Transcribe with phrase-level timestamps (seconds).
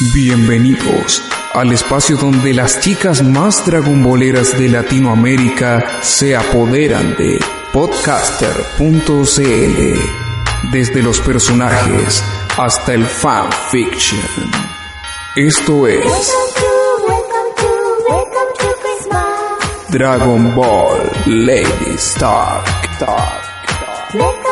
[0.00, 1.22] Bienvenidos
[1.52, 7.38] al espacio donde las chicas más dragonboleras de Latinoamérica se apoderan de
[7.70, 8.80] podcaster.cl.
[10.72, 12.24] Desde los personajes
[12.56, 14.22] hasta el fanfiction.
[15.36, 16.34] Esto es
[19.90, 22.64] Dragon Ball Ladies Talk.
[22.98, 24.49] Talk.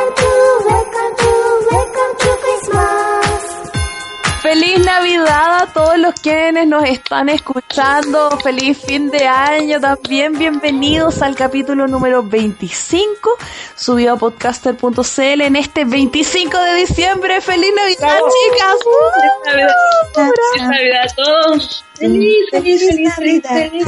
[4.49, 8.31] Feliz Navidad a todos los quienes nos están escuchando.
[8.43, 10.39] Feliz fin de año también.
[10.39, 13.37] Bienvenidos al capítulo número 25,
[13.77, 17.43] subido a podcaster.cl en este 25 de diciembre.
[17.43, 18.79] Feliz Navidad, chicas.
[19.13, 19.75] Feliz Navidad.
[20.15, 21.85] Feliz Navidad a todos.
[21.99, 23.87] Feliz, feliz, feliz, feliz, feliz.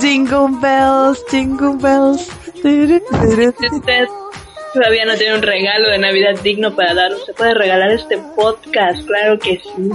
[0.00, 2.28] Jingle bells, jingle bells.
[4.74, 9.06] Todavía no tiene un regalo de Navidad digno para dar, usted puede regalar este podcast,
[9.06, 9.70] claro que sí.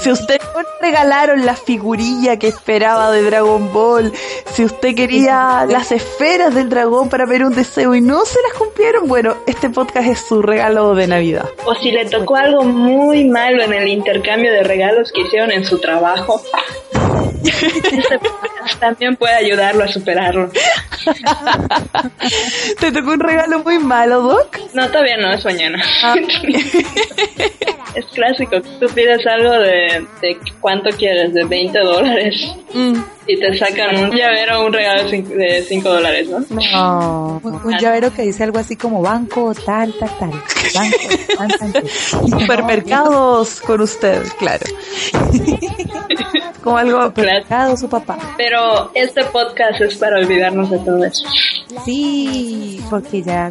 [0.00, 4.12] si usted no regalaron la figurilla que esperaba de Dragon Ball,
[4.52, 8.52] si usted quería las esferas del dragón para ver un deseo y no se las
[8.52, 11.48] cumplieron, bueno, este podcast es su regalo de Navidad.
[11.64, 15.64] O si le tocó algo muy malo en el intercambio de regalos que hicieron en
[15.64, 16.42] su trabajo.
[17.40, 20.50] Este podcast también puede ayudarlo a superarlo.
[22.80, 24.58] ¿Te tocó un regalo muy malo, Doc?
[24.74, 25.82] No, todavía no, es mañana.
[26.02, 26.14] Ah.
[27.94, 28.60] es clásico.
[28.60, 32.54] Tú pides algo de, de cuánto quieres, de 20 dólares.
[32.72, 32.96] Mm.
[33.26, 36.38] Y te sacan un llavero o un regalo de 5 dólares, ¿no?
[36.50, 37.40] No.
[37.42, 40.30] Un, llavero que dice algo así como banco, tal, tal, tal.
[40.74, 40.96] Banco,
[41.58, 41.88] tal, tal.
[41.88, 44.64] Supermercados con usted, claro.
[46.68, 48.18] Como algo supermercado, su papá.
[48.36, 51.24] Pero este podcast es para olvidarnos de todo eso.
[51.84, 53.50] Sí, porque ya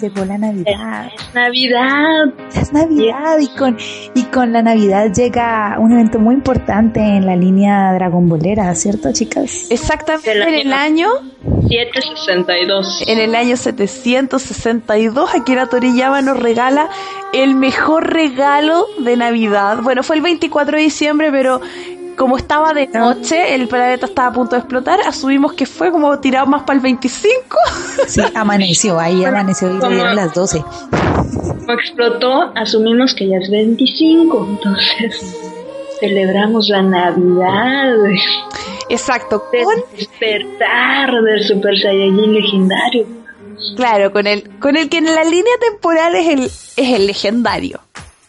[0.00, 1.10] llegó la Navidad.
[1.16, 2.32] Es Navidad.
[2.54, 3.76] es Navidad y con
[4.14, 9.12] y con la Navidad llega un evento muy importante en la línea Dragon Bolera, ¿cierto,
[9.12, 9.66] chicas?
[9.70, 11.08] Exactamente en el año
[11.68, 13.04] 762.
[13.06, 16.88] En el año 762 Akira Toriyama nos regala
[17.32, 19.78] el mejor regalo de Navidad.
[19.82, 21.60] Bueno, fue el 24 de diciembre, pero
[22.16, 26.18] como estaba de noche, el planeta estaba a punto de explotar, asumimos que fue como
[26.20, 27.56] tirado más para el 25.
[28.06, 30.62] Sí, amaneció, ahí amaneció y dieron las 12.
[30.62, 35.36] Como explotó, asumimos que ya es 25, entonces
[36.00, 37.94] celebramos la Navidad.
[38.88, 39.44] Exacto.
[39.50, 43.06] Con despertar del Super Saiyajin legendario.
[43.76, 47.80] Claro, con el, con el que en la línea temporal es el, es el legendario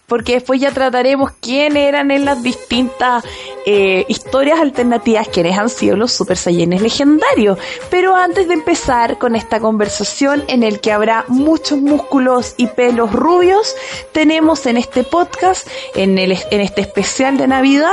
[0.07, 3.23] porque después ya trataremos quién eran en las distintas
[3.65, 7.57] eh, historias alternativas, quiénes han sido los Super Saiyans legendarios.
[7.89, 13.11] Pero antes de empezar con esta conversación en el que habrá muchos músculos y pelos
[13.11, 13.75] rubios,
[14.11, 17.89] tenemos en este podcast, en, el, en este especial de Navidad,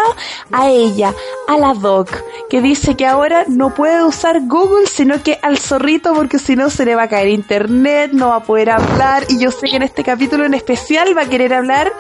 [0.50, 1.14] a ella,
[1.48, 2.10] a la Doc,
[2.50, 6.70] que dice que ahora no puede usar Google, sino que al zorrito, porque si no
[6.70, 9.76] se le va a caer internet, no va a poder hablar, y yo sé que
[9.76, 11.92] en este capítulo en especial va a querer hablar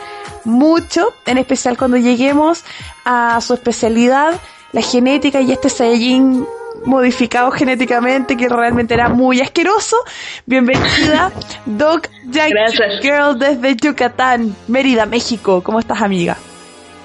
[0.44, 2.64] mucho, en especial cuando lleguemos
[3.04, 4.40] a su especialidad,
[4.72, 6.46] la genética y este Saiyajin
[6.84, 9.96] modificado genéticamente que realmente era muy asqueroso.
[10.46, 11.32] Bienvenida,
[11.66, 12.52] Doc Jack
[13.02, 15.62] Girl desde Yucatán, Mérida, México.
[15.62, 16.36] ¿Cómo estás, amiga?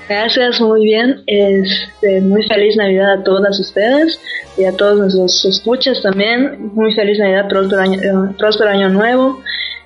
[0.08, 1.22] Gracias, muy bien.
[1.28, 4.20] Este, muy feliz Navidad a todas ustedes
[4.58, 6.72] y a todos nuestros escuchas también.
[6.74, 9.42] Muy feliz Navidad, próspero año, eh, próspero año nuevo.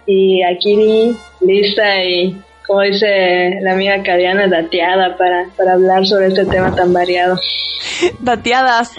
[0.06, 2.38] Y aquí lista y
[2.71, 7.38] como dice la amiga Cadiana, dateada para, para hablar sobre este tema tan variado.
[8.19, 8.94] Dateadas.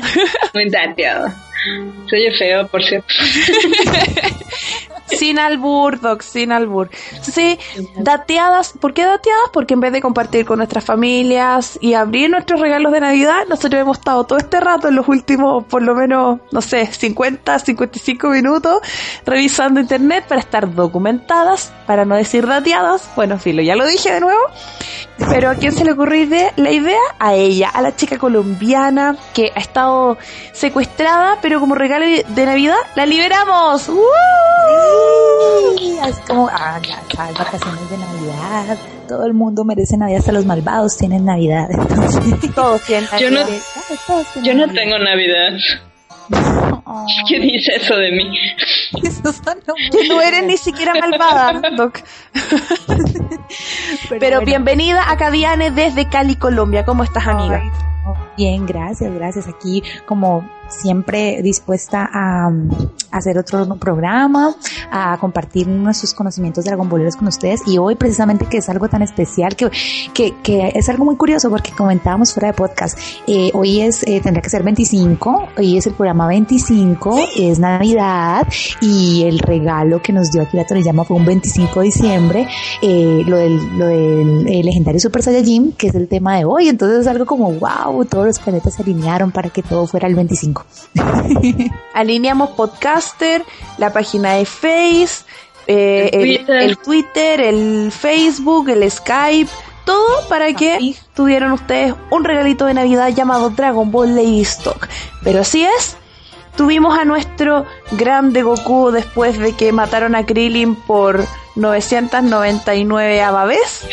[0.52, 1.34] Muy dateada.
[2.10, 3.08] Soy feo, por cierto.
[5.06, 6.90] sin albur, Doc, sin albur.
[7.20, 7.58] Sí,
[7.96, 8.72] dateadas.
[8.81, 9.50] ¿Por qué dateadas?
[9.52, 13.81] Porque en vez de compartir con nuestras familias y abrir nuestros regalos de Navidad, nosotros
[13.81, 18.28] hemos estado todo este rato, en los últimos, por lo menos, no sé, 50, 55
[18.28, 18.81] minutos,
[19.26, 23.10] revisando internet para estar documentadas, para no decir dateadas.
[23.16, 24.43] Bueno, filo, ya lo dije de nuevo.
[25.19, 26.12] Pero ¿a quién se le ocurrió
[26.56, 26.98] la idea?
[27.19, 30.19] A ella, a la chica colombiana que ha estado
[30.52, 33.90] secuestrada, pero como regalo de Navidad, la liberamos.
[36.09, 38.76] Es como, ah, ya, hay vacaciones de Navidad.
[39.09, 41.69] Todo el mundo merece Navidad, hasta los malvados tienen Navidad.
[41.70, 43.41] Entonces, todos tienen Yo no,
[44.43, 45.53] yo no tengo Navidad.
[47.29, 48.31] ¿Qué dice eso de mí?
[49.93, 52.00] Que no eres ni siquiera malvada, Doc.
[54.20, 56.85] Pero, bienvenida a Cadiane desde Cali, Colombia.
[56.85, 57.62] ¿Cómo estás, amiga?
[58.37, 59.49] Bien, gracias, gracias.
[59.49, 62.50] Aquí como siempre dispuesta a,
[63.10, 64.54] hacer otro programa,
[64.90, 67.60] a compartir nuestros conocimientos de dragonboleros con ustedes.
[67.66, 69.70] Y hoy precisamente que es algo tan especial, que,
[70.14, 74.20] que, que es algo muy curioso porque comentábamos fuera de podcast, eh, hoy es, eh,
[74.22, 78.48] tendría que ser 25, hoy es el programa 25, es Navidad
[78.81, 82.48] y el regalo que nos dio aquí la llama fue un 25 de diciembre,
[82.81, 87.00] eh, lo del, lo del legendario Super Saiyajin, que es el tema de hoy, entonces
[87.00, 90.65] es algo como wow, todos los planetas se alinearon para que todo fuera el 25.
[91.94, 93.44] Alineamos Podcaster,
[93.79, 95.25] la página de Face,
[95.67, 97.41] eh, el, Twitter.
[97.41, 99.50] el, Facebook, el Skype,
[99.85, 104.89] todo para que tuvieran ustedes un regalito de Navidad llamado Dragon Ball Lady Stock.
[105.23, 105.97] Pero así es,
[106.56, 113.88] tuvimos a nuestro grande Goku después de que mataron a Krillin por 999 vez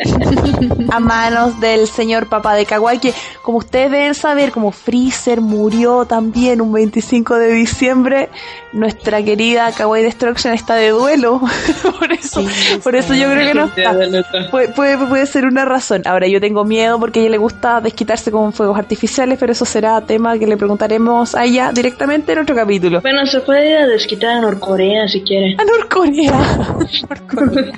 [0.90, 6.04] a manos del señor papá de Kawaii que como ustedes deben saber como Freezer murió
[6.04, 8.28] también un 25 de diciembre
[8.74, 11.40] nuestra querida Kawaii Destruction está de duelo.
[11.98, 12.44] Por eso
[12.82, 14.50] por eso yo creo que no está.
[14.50, 16.02] puede, puede, ser una razón.
[16.04, 19.64] Ahora yo tengo miedo porque a ella le gusta desquitarse con fuegos artificiales pero eso
[19.64, 23.00] será tema que le preguntaremos a ella directamente en otro capítulo.
[23.00, 25.56] Bueno se puede ir a desquitar a Norcorea si quiere.
[25.58, 26.73] A Norcorea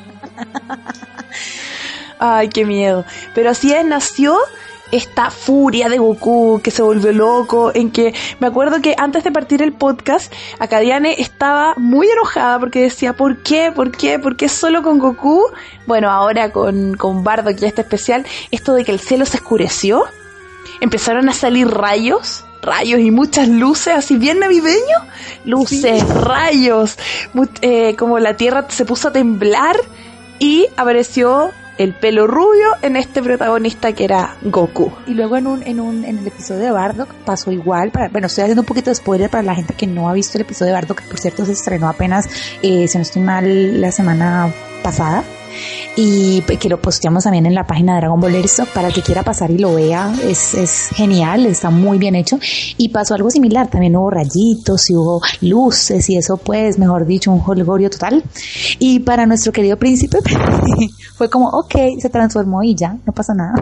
[2.18, 3.04] Ay, qué miedo.
[3.34, 4.38] Pero así es, nació
[4.92, 9.32] esta furia de Goku que se volvió loco, en que me acuerdo que antes de
[9.32, 13.72] partir el podcast, Akadiane estaba muy enojada porque decía, ¿por qué?
[13.72, 14.18] ¿Por qué?
[14.18, 15.42] ¿Por qué solo con Goku?
[15.86, 19.38] Bueno, ahora con, con Bardo, que ya está especial, esto de que el cielo se
[19.38, 20.04] oscureció,
[20.80, 24.98] empezaron a salir rayos rayos y muchas luces, así bien navideño,
[25.44, 26.98] luces, rayos,
[27.62, 29.76] eh, como la tierra se puso a temblar
[30.38, 34.92] y apareció el pelo rubio en este protagonista que era Goku.
[35.06, 38.26] Y luego en un, en un, en el episodio de Bardock pasó igual, para, bueno,
[38.26, 40.68] estoy haciendo un poquito de spoiler para la gente que no ha visto el episodio
[40.68, 42.28] de Bardock, que por cierto se estrenó apenas,
[42.62, 44.52] eh, si no estoy mal, la semana
[44.82, 45.22] pasada
[45.96, 49.02] y que lo posteamos también en la página de Dragon Ball Stock para el que
[49.02, 50.12] quiera pasar y lo vea.
[50.24, 52.38] Es, es genial, está muy bien hecho.
[52.76, 57.32] Y pasó algo similar, también hubo rayitos y hubo luces y eso pues, mejor dicho,
[57.32, 58.22] un holgorio total.
[58.78, 60.18] Y para nuestro querido príncipe
[61.14, 63.54] fue como, ok, se transformó y ya, no pasa nada.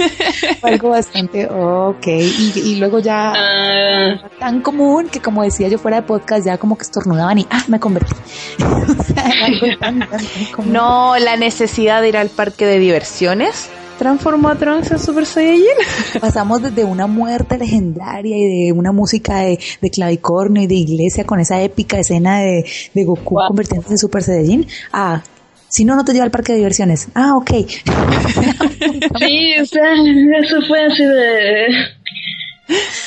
[0.60, 2.06] fue algo bastante, ok.
[2.06, 4.30] Y, y luego ya ah.
[4.38, 7.64] tan común que como decía yo fuera de podcast, ya como que estornudaban y, ah,
[7.68, 8.14] me convertí.
[10.66, 13.68] no, la necesidad de ir al parque de diversiones
[13.98, 15.64] transformó a Trunks en Super Saiyajin.
[16.20, 21.24] Pasamos desde una muerte legendaria y de una música de, de clavicornio y de iglesia
[21.24, 25.22] con esa épica escena de, de Goku convirtiéndose en Super Saiyajin a
[25.68, 27.08] si no, no te lleva al parque de diversiones.
[27.14, 27.50] Ah, ok.
[29.18, 29.94] sí, o sea,
[30.42, 31.68] eso fue así de...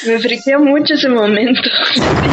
[0.08, 1.62] Me friqueó mucho ese momento.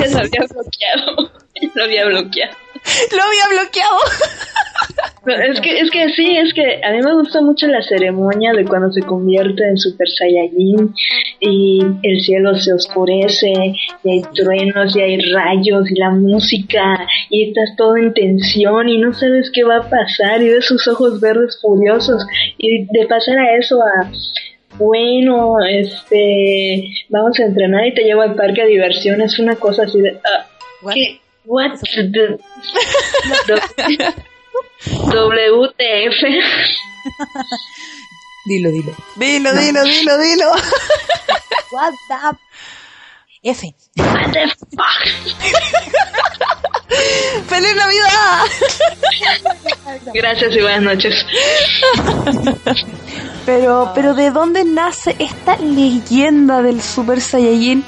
[0.00, 1.30] Ya lo había bloqueado.
[1.60, 2.61] Ya lo había bloqueado.
[3.16, 3.96] Lo había bloqueado.
[5.24, 8.64] Es que, es que sí, es que a mí me gusta mucho la ceremonia de
[8.64, 10.92] cuando se convierte en Super Saiyajin
[11.38, 13.52] y el cielo se oscurece
[14.02, 18.98] y hay truenos y hay rayos y la música y estás todo en tensión y
[18.98, 22.26] no sabes qué va a pasar y ves sus ojos verdes furiosos
[22.58, 24.10] y de pasar a eso a
[24.78, 30.00] bueno, este, vamos a entrenar y te llevo al parque de diversiones, una cosa así
[30.00, 31.21] de, uh, ¿qué?
[31.44, 32.38] What the...
[34.82, 36.22] WTF.
[38.46, 38.94] dilo, dilo.
[39.16, 40.52] Dilo, dilo, dilo, dilo.
[41.72, 42.36] What the
[43.44, 43.62] F.
[43.96, 45.08] What the fuck.
[47.48, 48.44] ¡Feliz Navidad!
[50.12, 51.14] Gracias y buenas noches.
[53.46, 57.84] Pero, pero ¿de dónde nace esta leyenda del Super Saiyajin?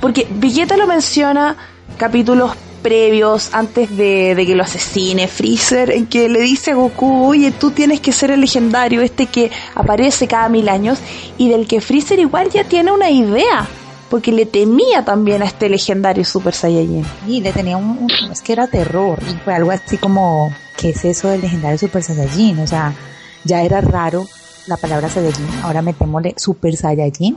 [0.00, 1.56] Porque Vegeta lo menciona
[1.98, 2.52] capítulos
[2.86, 7.72] previos, antes de, que lo asesine Freezer, en que le dice a Goku, oye, tú
[7.72, 11.00] tienes que ser el legendario, este que aparece cada mil años,
[11.36, 13.66] y del que Freezer igual ya tiene una idea,
[14.08, 17.04] porque le temía también a este legendario Super Saiyajin.
[17.26, 21.26] Y le tenía un, es que era terror, fue algo así como, ¿qué es eso
[21.26, 22.60] del legendario Super Saiyajin?
[22.60, 22.94] O sea,
[23.42, 24.28] ya era raro
[24.66, 27.36] la palabra Saiyajin, ahora metémosle Super Saiyajin.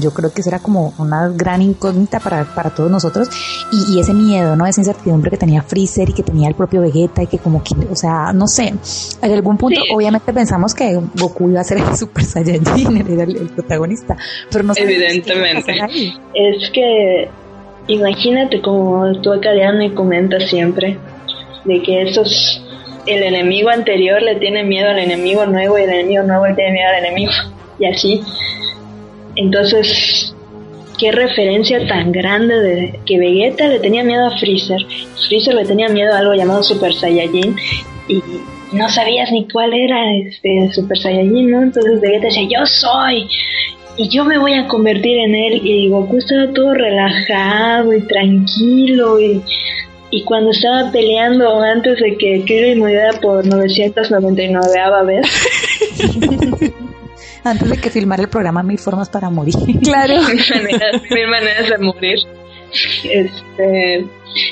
[0.00, 3.28] Yo creo que eso era como una gran incógnita para, para todos nosotros.
[3.72, 4.64] Y, y, ese miedo, ¿no?
[4.66, 7.74] Esa incertidumbre que tenía Freezer y que tenía el propio Vegeta y que como que,
[7.90, 8.74] o sea, no sé.
[9.22, 9.92] En algún punto, sí.
[9.92, 14.16] obviamente pensamos que Goku iba a ser el Super Saiyajin, era el, el protagonista.
[14.50, 15.74] Pero no Evidentemente.
[16.34, 17.28] Es que,
[17.88, 19.50] imagínate como tú acá
[19.94, 20.96] comentas siempre,
[21.64, 22.62] de que esos
[23.06, 26.72] el enemigo anterior le tiene miedo al enemigo nuevo y el enemigo nuevo le tiene
[26.72, 27.32] miedo al enemigo
[27.78, 28.20] y así.
[29.36, 30.34] Entonces,
[30.98, 34.80] qué referencia tan grande de que Vegeta le tenía miedo a Freezer,
[35.28, 37.56] Freezer le tenía miedo a algo llamado Super Saiyajin
[38.08, 38.22] y
[38.72, 41.62] no sabías ni cuál era este Super Saiyajin, ¿no?
[41.62, 43.28] Entonces Vegeta decía, yo soy
[43.96, 49.20] y yo me voy a convertir en él y Goku estaba todo relajado y tranquilo
[49.20, 49.42] y
[50.12, 55.26] y cuando estaba peleando antes de que Kirby muriera por 999 vez.
[57.44, 59.54] antes de que filmara el programa Mil Formas para Morir.
[59.82, 60.14] Claro.
[60.28, 62.18] mil, maneras, mil maneras de morir.
[63.04, 64.06] Este,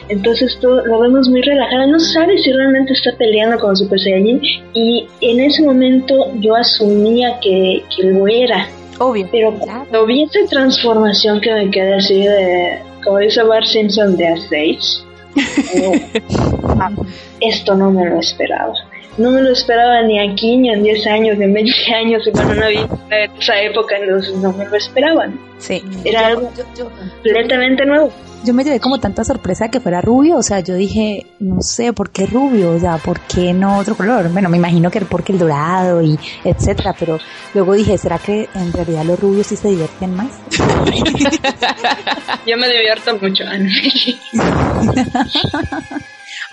[0.09, 1.89] entonces todo, lo vemos muy relajado.
[1.89, 4.41] No sabe si realmente está peleando con Super Saiyajin.
[4.73, 8.67] Y en ese momento yo asumía que, que lo era.
[8.99, 9.29] Obvio.
[9.31, 14.27] Pero cuando vi esa transformación que me quedé así de, como dice Bart Simpson, de
[15.35, 17.07] A6
[17.41, 18.73] esto no me lo esperaba.
[19.19, 22.31] No me lo esperaba ni aquí, ni en 10 años, ni en 20 años, y
[22.31, 25.39] cuando no había en esa época, entonces no me lo esperaban.
[25.59, 25.83] Sí.
[26.05, 26.91] Era algo yo, yo,
[27.23, 28.13] completamente nuevo.
[28.43, 31.93] Yo me llevé como tanta sorpresa que fuera rubio, o sea, yo dije, no sé,
[31.93, 32.73] ¿por qué rubio?
[32.73, 34.31] O sea, ¿por qué no otro color?
[34.31, 37.19] Bueno, me imagino que porque el dorado y etcétera, pero
[37.53, 40.31] luego dije, ¿será que en realidad los rubios sí se divierten más?
[42.47, 43.71] yo me divierto mucho, Ana.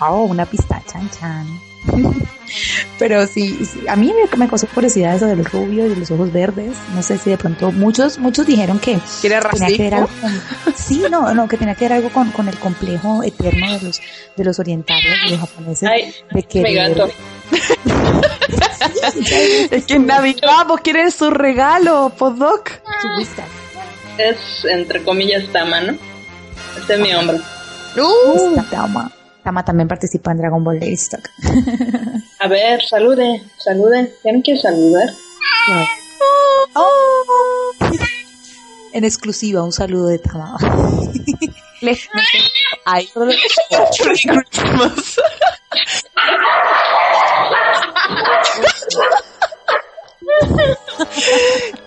[0.00, 1.67] oh, una pista, chan chan.
[2.98, 6.10] Pero sí, sí, a mí me, me causó curiosidad eso del rubio y de los
[6.10, 6.76] ojos verdes.
[6.94, 10.08] No sé si de pronto muchos muchos dijeron que ¿Que era tenía que ver algo
[10.20, 10.42] con,
[10.74, 14.00] sí, no, no, que tenía que ver algo con, con el complejo eterno de los
[14.36, 16.62] de los orientales, de los japoneses, Ay, de que
[19.70, 22.70] es que en Navidad vos quieres su regalo, Podoc.
[23.00, 23.44] Su vista.
[24.18, 25.96] Es entre comillas Tama, ¿no?
[26.78, 27.38] Este es mi hombro.
[27.96, 29.10] Uh, Tama.
[29.44, 31.28] Tama también participa en Dragon Ball Stock.
[32.40, 34.12] A ver, salude, salude.
[34.22, 35.08] ¿Tienen que saludar?
[35.68, 35.84] No.
[36.74, 37.74] Oh.
[38.92, 40.56] En exclusiva, un saludo de Tama.
[41.80, 42.08] Les
[42.84, 43.08] Ay,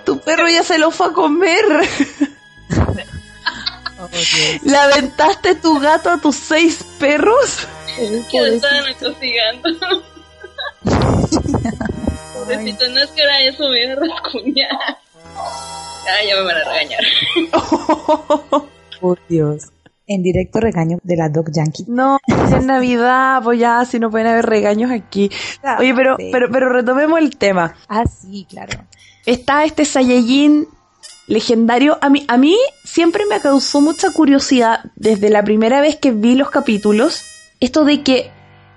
[0.06, 1.66] tu perro ya se lo fue a comer.
[4.64, 7.68] ¿Le aventaste tu gato a tus seis perros?
[7.96, 9.70] Que lo estaban acosigando.
[12.34, 14.70] Pobrecito, no es que era eso, me iba a rascuñar.
[15.36, 17.04] Ah, ya me van a regañar.
[19.02, 19.68] Por Dios.
[20.08, 21.86] En directo regaño de la Dog Yankee.
[21.88, 25.30] No, es Navidad, pues ya, si no pueden haber regaños aquí.
[25.80, 27.76] Oye, pero, pero, pero retomemos el tema.
[27.88, 28.84] Ah, sí, claro.
[29.26, 30.68] Está este Saiyajin
[31.28, 31.98] legendario.
[32.02, 36.36] A mí, a mí siempre me causó mucha curiosidad desde la primera vez que vi
[36.36, 37.24] los capítulos.
[37.60, 38.32] Esto de que,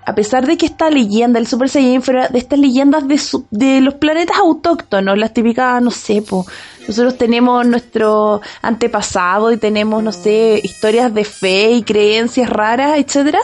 [0.05, 3.45] a pesar de que esta leyenda, el Super Saiyajin, fuera de estas leyendas de, su-
[3.49, 6.45] de los planetas autóctonos, las típicas, no sé, po,
[6.87, 13.39] nosotros tenemos nuestro antepasado y tenemos, no sé, historias de fe y creencias raras, etcétera.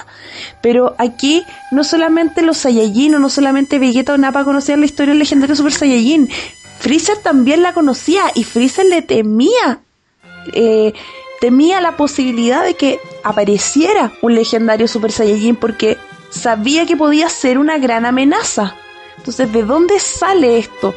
[0.62, 5.20] Pero aquí no solamente los Saiyajin no solamente Vegeta o Nappa conocían la historia del
[5.20, 6.30] legendario Super Saiyajin.
[6.82, 9.82] Freezer también la conocía y Freezer le temía
[10.54, 10.94] eh,
[11.40, 15.98] temía la posibilidad de que apareciera un legendario Super Saiyajin porque
[16.30, 18.76] sabía que podía ser una gran amenaza.
[19.18, 20.96] Entonces, ¿de dónde sale esto?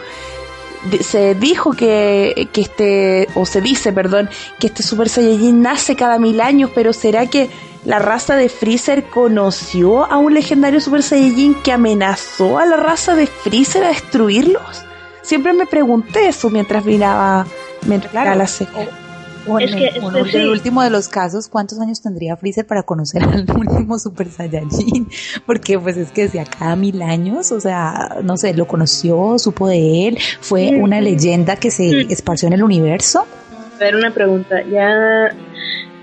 [1.01, 6.19] Se dijo que, que este, o se dice, perdón, que este Super Saiyajin nace cada
[6.19, 7.49] mil años, pero ¿será que
[7.85, 13.15] la raza de Freezer conoció a un legendario Super Saiyajin que amenazó a la raza
[13.15, 14.85] de Freezer a destruirlos?
[15.25, 17.45] Siempre me pregunté eso mientras miraba,
[17.87, 18.27] mientras Claro.
[18.31, 18.89] miraba la serie.
[19.47, 20.49] O en, Es que, el, es en que el sí.
[20.49, 25.07] último de los casos, ¿cuántos años tendría Freezer para conocer al último Super Saiyajin?
[25.47, 29.69] Porque pues es que decía cada mil años, o sea, no sé, lo conoció, supo
[29.69, 30.83] de él, fue Mm.
[30.83, 33.27] una leyenda que se esparció en el universo.
[33.75, 34.63] A ver, una pregunta.
[34.71, 35.35] Ya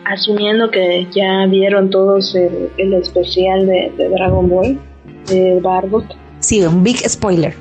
[0.06, 4.80] asumiendo que ya vieron todos el, especial de, Dragon Ball,
[5.30, 6.06] de Bardock.
[6.40, 7.56] Sí, un big spoiler.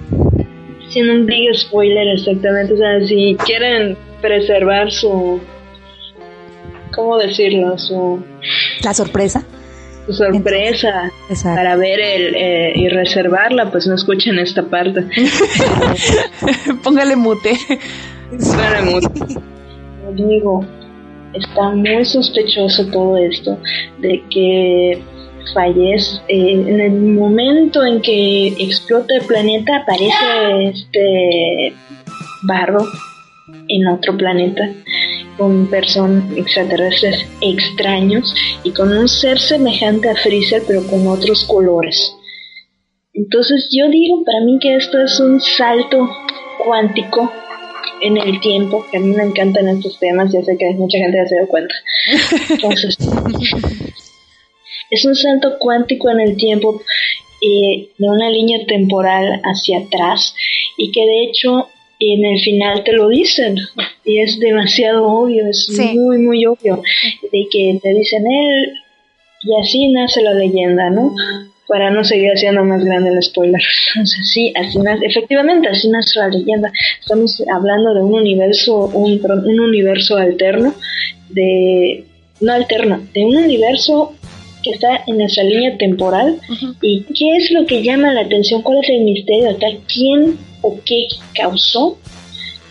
[0.91, 2.75] Sí, un big spoiler, exactamente.
[2.75, 5.41] O sea, si quieren preservar su.
[6.95, 7.79] ¿Cómo decirlo?
[7.79, 8.23] Su.
[8.85, 9.45] La sorpresa.
[10.07, 11.13] Su sorpresa
[11.45, 15.07] para ver el eh, y reservarla, pues no escuchen esta parte.
[16.83, 17.53] Póngale mute.
[18.31, 19.37] Póngale mute.
[20.15, 20.65] Digo,
[21.35, 23.59] está muy sospechoso todo esto
[23.99, 25.03] de que
[25.53, 31.75] fallece eh, en el momento en que explota el planeta aparece este
[32.43, 32.85] barro
[33.69, 34.69] en otro planeta
[35.37, 42.15] con personas extraterrestres extraños y con un ser semejante a Freezer pero con otros colores.
[43.15, 46.09] Entonces yo digo para mí que esto es un salto
[46.65, 47.33] cuántico
[48.01, 51.19] en el tiempo, que a mí me encantan estos temas, ya sé que mucha gente
[51.19, 51.75] ya se dio cuenta.
[52.51, 52.97] Entonces,
[54.91, 56.83] es un salto cuántico en el tiempo
[57.41, 60.35] eh, de una línea temporal hacia atrás
[60.77, 61.69] y que de hecho
[61.99, 63.57] en el final te lo dicen
[64.05, 66.83] y es demasiado obvio, es muy muy obvio
[67.23, 68.73] de que te dicen él
[69.43, 71.15] y así nace la leyenda, ¿no?
[71.71, 73.63] para no seguir haciendo más grande el spoiler.
[73.95, 76.73] Entonces sí, así nace, efectivamente así nace la leyenda.
[77.01, 80.75] Estamos hablando de un universo, un, un universo alterno,
[81.29, 82.05] de
[82.41, 84.15] no alterno, de un universo
[84.63, 86.39] que está en esa línea temporal
[86.83, 90.79] y qué es lo que llama la atención, cuál es el misterio acá, quién o
[90.85, 91.99] qué causó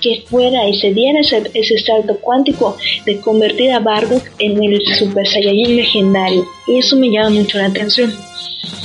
[0.01, 4.81] que fuera y se diera ese, ese salto cuántico de convertir a Bardock en el
[4.97, 6.45] Super Saiyajin legendario.
[6.67, 8.13] Y eso me llama mucho la atención.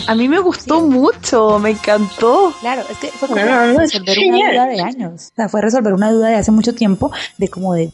[0.06, 2.52] A mí me gustó mucho, me encantó.
[2.60, 5.30] Claro, es que fue como resolver una duda de años.
[5.32, 7.90] O sea, fue resolver una duda de hace mucho tiempo de como de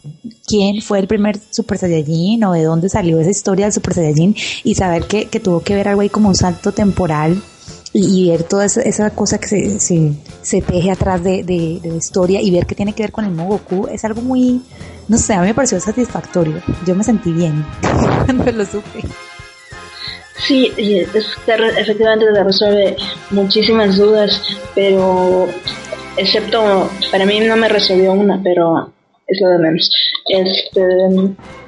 [0.47, 4.35] quién fue el primer Super Saiyajin o de dónde salió esa historia del Super Saiyajin
[4.65, 7.41] y saber que, que tuvo que ver algo ahí como un salto temporal
[7.93, 12.41] y, ver toda esa, cosa que se, se, se teje atrás de, de, la historia
[12.41, 14.63] y ver que tiene que ver con el Goku es algo muy,
[15.09, 16.63] no sé, a mí me pareció satisfactorio.
[16.87, 17.65] Yo me sentí bien
[18.25, 19.03] cuando lo supe.
[20.47, 22.97] Sí, efectivamente te resuelve
[23.31, 24.41] muchísimas dudas,
[24.75, 25.49] pero
[26.17, 28.91] excepto, para mí no me resolvió una, pero
[29.27, 29.91] es lo de menos.
[30.29, 30.81] Este,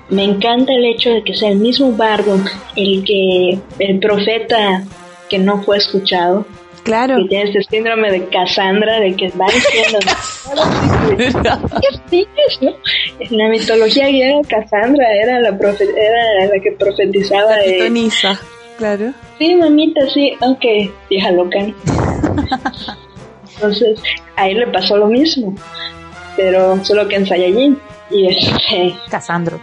[0.08, 4.84] me encanta el hecho de que sea el mismo Bardock el que, el profeta
[5.32, 6.44] que no fue escuchado.
[6.82, 7.16] Claro.
[7.16, 9.98] Que tiene este síndrome de Cassandra, de que va diciendo.
[12.10, 12.26] ¿Qué
[12.60, 12.72] no?
[13.18, 17.56] En la mitología griega, Cassandra era la, era la que profetizaba.
[17.56, 18.10] de
[18.76, 19.14] claro.
[19.38, 21.58] Sí, mamita, sí, aunque vieja loca.
[23.54, 23.98] Entonces,
[24.36, 25.54] a él le pasó lo mismo,
[26.36, 27.78] pero solo que en Saiyajin.
[28.10, 28.94] Y este.
[29.08, 29.58] Casandro.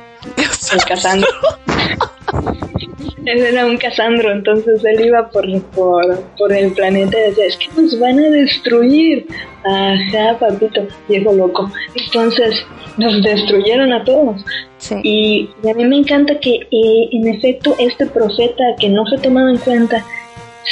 [0.73, 1.29] El Casandro.
[3.25, 7.57] él era un Casandro, entonces él iba por, por, por el planeta y decía, es
[7.57, 9.27] que nos van a destruir.
[9.63, 11.71] Ajá, papito, viejo loco.
[11.95, 12.65] Entonces
[12.97, 14.43] nos destruyeron a todos.
[15.03, 19.49] Y, a mí me encanta que eh, en efecto este profeta que no fue tomado
[19.49, 20.03] en cuenta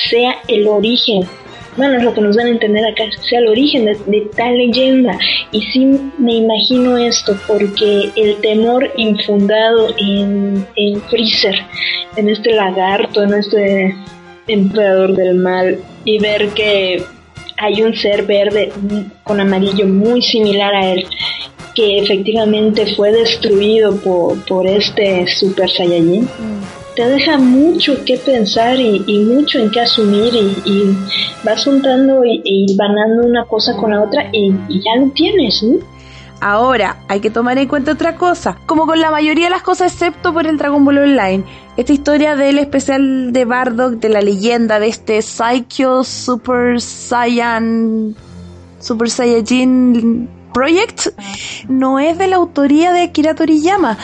[0.10, 1.28] sea el origen
[1.78, 5.18] bueno, es lo que nos dan a entender acá, sea el origen de, tal leyenda.
[5.52, 5.86] Y sí
[6.18, 11.56] me imagino esto, porque el temor infundado en, en Freezer,
[12.16, 13.96] en este lagarto, en este
[14.48, 17.04] emperador del mal, y ver que
[17.58, 18.72] hay un ser verde
[19.24, 21.06] con amarillo muy similar a él,
[21.76, 26.24] que efectivamente fue destruido por, por este Super Saiyajin.
[26.24, 30.34] Mm te deja mucho que pensar y, mucho en qué asumir
[30.66, 30.98] y,
[31.44, 35.78] vas juntando y, y, banando una cosa con la otra y, ya lo tienes, ¿no?
[36.42, 39.94] Ahora, hay que tomar en cuenta otra cosa, como con la mayoría de las cosas
[39.94, 41.44] excepto por el Dragon Ball Online.
[41.78, 48.16] Esta historia del especial de Bardock, de la leyenda de este Psycho Super Saiyan
[48.80, 51.10] Super Saiyajin Project,
[51.70, 53.98] no es de la autoría de Akira Toriyama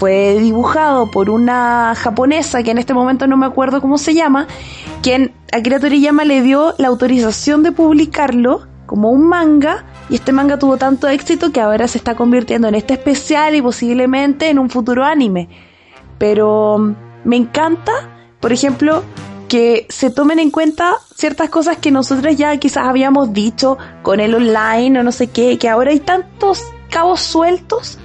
[0.00, 4.46] fue dibujado por una japonesa que en este momento no me acuerdo cómo se llama,
[5.02, 10.58] quien Akira Toriyama le dio la autorización de publicarlo como un manga y este manga
[10.58, 14.70] tuvo tanto éxito que ahora se está convirtiendo en este especial y posiblemente en un
[14.70, 15.50] futuro anime.
[16.16, 17.92] Pero mm, me encanta,
[18.40, 19.02] por ejemplo,
[19.48, 24.34] que se tomen en cuenta ciertas cosas que nosotros ya quizás habíamos dicho con el
[24.34, 27.98] online o no sé qué, que ahora hay tantos cabos sueltos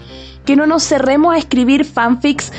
[0.45, 2.51] que no nos cerremos a escribir fanfics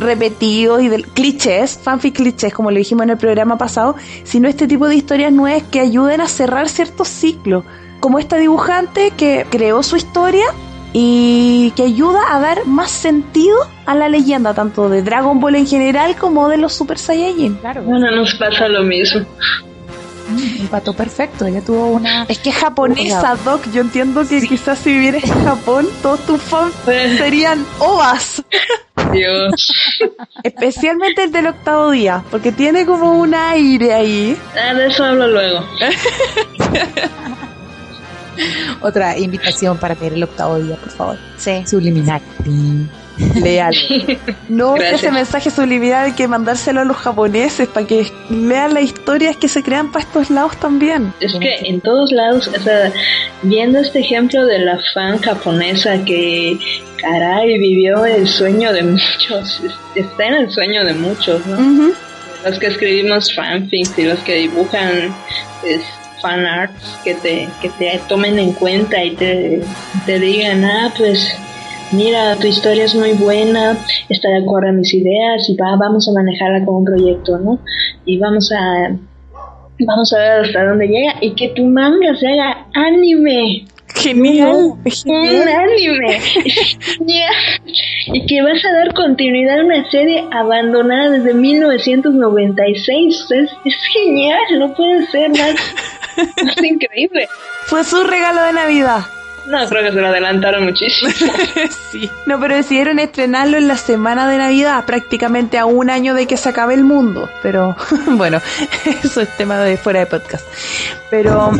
[0.00, 4.66] repetidos y de, clichés, fanfic clichés, como le dijimos en el programa pasado, sino este
[4.66, 7.64] tipo de historias nuevas que ayuden a cerrar ciertos ciclos.
[8.00, 10.46] Como esta dibujante que creó su historia
[10.92, 15.66] y que ayuda a dar más sentido a la leyenda, tanto de Dragon Ball en
[15.66, 17.56] general como de los Super Saiyajin.
[17.56, 17.82] Claro.
[17.82, 19.26] Bueno, nos pasa lo mismo.
[20.28, 21.46] Mm, empató perfecto.
[21.46, 22.24] Ella tuvo una.
[22.24, 23.70] Es que es japonesa, Doc.
[23.72, 28.42] Yo entiendo que quizás si vivieras en Japón, todos tus fans serían ovas.
[29.12, 29.72] Dios.
[30.42, 34.36] Especialmente el del octavo día, porque tiene como un aire ahí.
[34.54, 35.64] Ah, de eso hablo luego.
[38.80, 41.18] Otra invitación para ver el octavo día, por favor.
[41.36, 41.64] Sí.
[41.66, 42.20] Subliminal.
[43.42, 43.74] Leal.
[44.48, 45.02] No Gracias.
[45.02, 49.48] ese mensaje subliminal hay que mandárselo a los japoneses para que lean las historias que
[49.48, 51.12] se crean para estos lados también.
[51.20, 52.92] Es que en todos lados, o sea,
[53.42, 56.58] viendo este ejemplo de la fan japonesa que,
[57.00, 59.62] caray, vivió el sueño de muchos,
[59.94, 61.92] está en el sueño de muchos, ¿no?
[62.44, 65.14] Los que escribimos fanfics y los que dibujan
[65.60, 65.82] pues,
[66.22, 69.60] fan arts que te, que te tomen en cuenta y te,
[70.06, 71.36] te digan, ah, pues
[71.92, 73.76] mira, tu historia es muy buena,
[74.08, 77.58] está de acuerdo a mis ideas y va, vamos a manejarla como un proyecto, ¿no?
[78.04, 78.92] Y vamos a
[79.86, 83.66] vamos a ver hasta dónde llega y que tu manga se haga anime.
[83.94, 84.74] Genial.
[84.84, 86.20] es Un anime.
[86.80, 87.34] Genial.
[88.12, 93.26] y que vas a dar continuidad a una serie abandonada desde 1996.
[93.30, 95.54] Es, es genial, no puede ser más,
[96.44, 97.28] más increíble.
[97.66, 99.00] Fue su regalo de Navidad.
[99.48, 101.10] No, creo que se lo adelantaron muchísimo.
[101.90, 102.10] sí.
[102.26, 106.36] No, pero decidieron estrenarlo en la semana de Navidad, prácticamente a un año de que
[106.36, 107.30] se acabe el mundo.
[107.42, 107.74] Pero
[108.06, 108.40] bueno,
[109.02, 110.46] eso es tema de fuera de podcast.
[111.10, 111.50] Pero,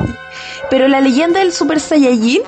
[0.71, 2.43] pero la leyenda del Super Saiyajin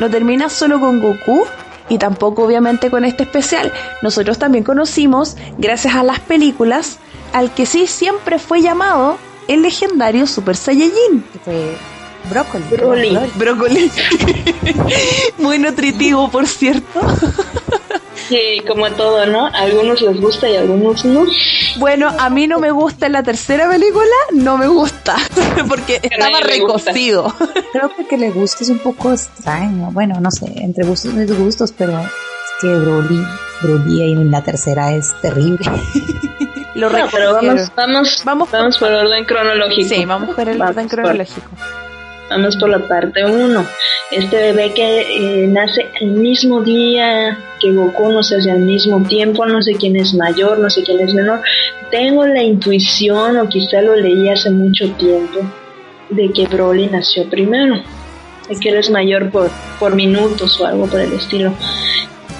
[0.00, 1.46] no termina solo con Goku
[1.88, 3.72] y tampoco obviamente con este especial.
[4.02, 6.98] Nosotros también conocimos, gracias a las películas,
[7.32, 9.16] al que sí siempre fue llamado
[9.46, 11.24] el legendario Super Saiyajin.
[11.44, 11.76] Que
[12.30, 12.64] brócoli.
[12.70, 13.18] Broly.
[13.34, 13.90] Brócoli.
[15.38, 17.00] Muy nutritivo, por cierto.
[18.28, 19.46] Sí, como todo, ¿no?
[19.46, 21.24] A algunos les gusta y a algunos no.
[21.76, 25.16] Bueno, a mí no me gusta en la tercera película, no me gusta,
[25.68, 26.92] porque estaba nadie le gusta.
[26.92, 27.34] recocido.
[27.72, 29.90] Creo que que le guste es un poco extraño.
[29.92, 32.06] Bueno, no sé, entre gustos y disgustos, pero es
[32.60, 33.26] que Broly,
[33.62, 35.68] Broly en la tercera es terrible.
[36.74, 39.88] Lo No, pero vamos, vamos, Vamos vamos, por- por orden cronológico.
[39.94, 41.48] Sí, vamos por el Vamos orden por- cronológico.
[42.32, 43.66] Vamos por la parte 1.
[44.10, 49.02] Este bebé que eh, nace el mismo día que Goku, no sé si al mismo
[49.02, 51.42] tiempo, no sé quién es mayor, no sé quién es menor.
[51.90, 55.40] Tengo la intuición, o quizá lo leí hace mucho tiempo,
[56.08, 57.82] de que Broly nació primero.
[58.48, 61.52] De que él es mayor por, por minutos o algo por el estilo.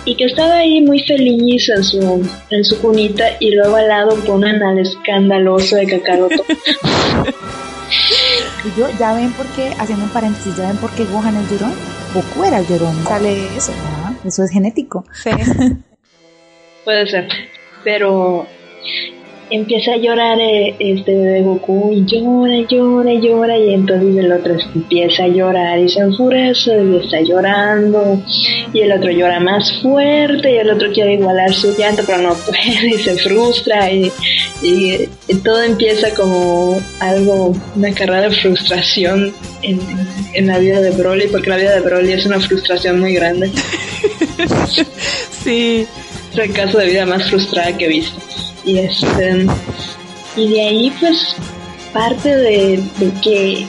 [0.06, 4.16] Y que estaba ahí muy feliz en su, en su cunita y luego al lado
[4.24, 6.44] ponen al escandaloso de Kakaroto.
[8.64, 11.50] Y yo, ya ven por qué, haciendo un paréntesis, ya ven por qué Gohan es
[11.50, 11.74] llorón.
[12.14, 13.04] Goku era el llorón.
[13.04, 14.12] Sale eso, ¿verdad?
[14.24, 15.04] Eso es genético.
[15.12, 15.30] Sí.
[16.84, 17.28] Puede ser.
[17.82, 18.46] Pero
[19.54, 24.56] empieza a llorar eh, este de Goku y llora, llora, llora y entonces el otro
[24.74, 28.22] empieza a llorar y se enfurece y está llorando
[28.72, 32.34] y el otro llora más fuerte y el otro quiere igualar su llanto pero no
[32.34, 34.10] puede y se frustra y,
[34.62, 39.78] y- y todo empieza como algo, una carrera de frustración en,
[40.34, 43.50] en la vida de Broly porque la vida de Broly es una frustración muy grande.
[45.44, 45.86] Sí.
[46.32, 48.16] Es el caso de vida más frustrada que he visto.
[48.64, 49.46] Y este
[50.36, 51.36] y de ahí pues
[51.92, 53.66] parte de, de que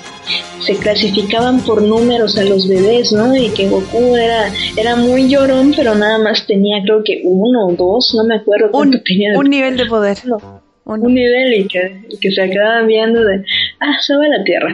[0.62, 3.36] se clasificaban por números a los bebés, ¿no?
[3.36, 7.74] Y que Goku era, era muy llorón, pero nada más tenía creo que uno o
[7.74, 9.38] dos, no me acuerdo cuánto Un, tenía.
[9.38, 10.18] un nivel de poder.
[10.26, 13.44] No, Un- nivel y que, y que se quedaban viendo de,
[13.82, 14.74] ah, se va a la Tierra.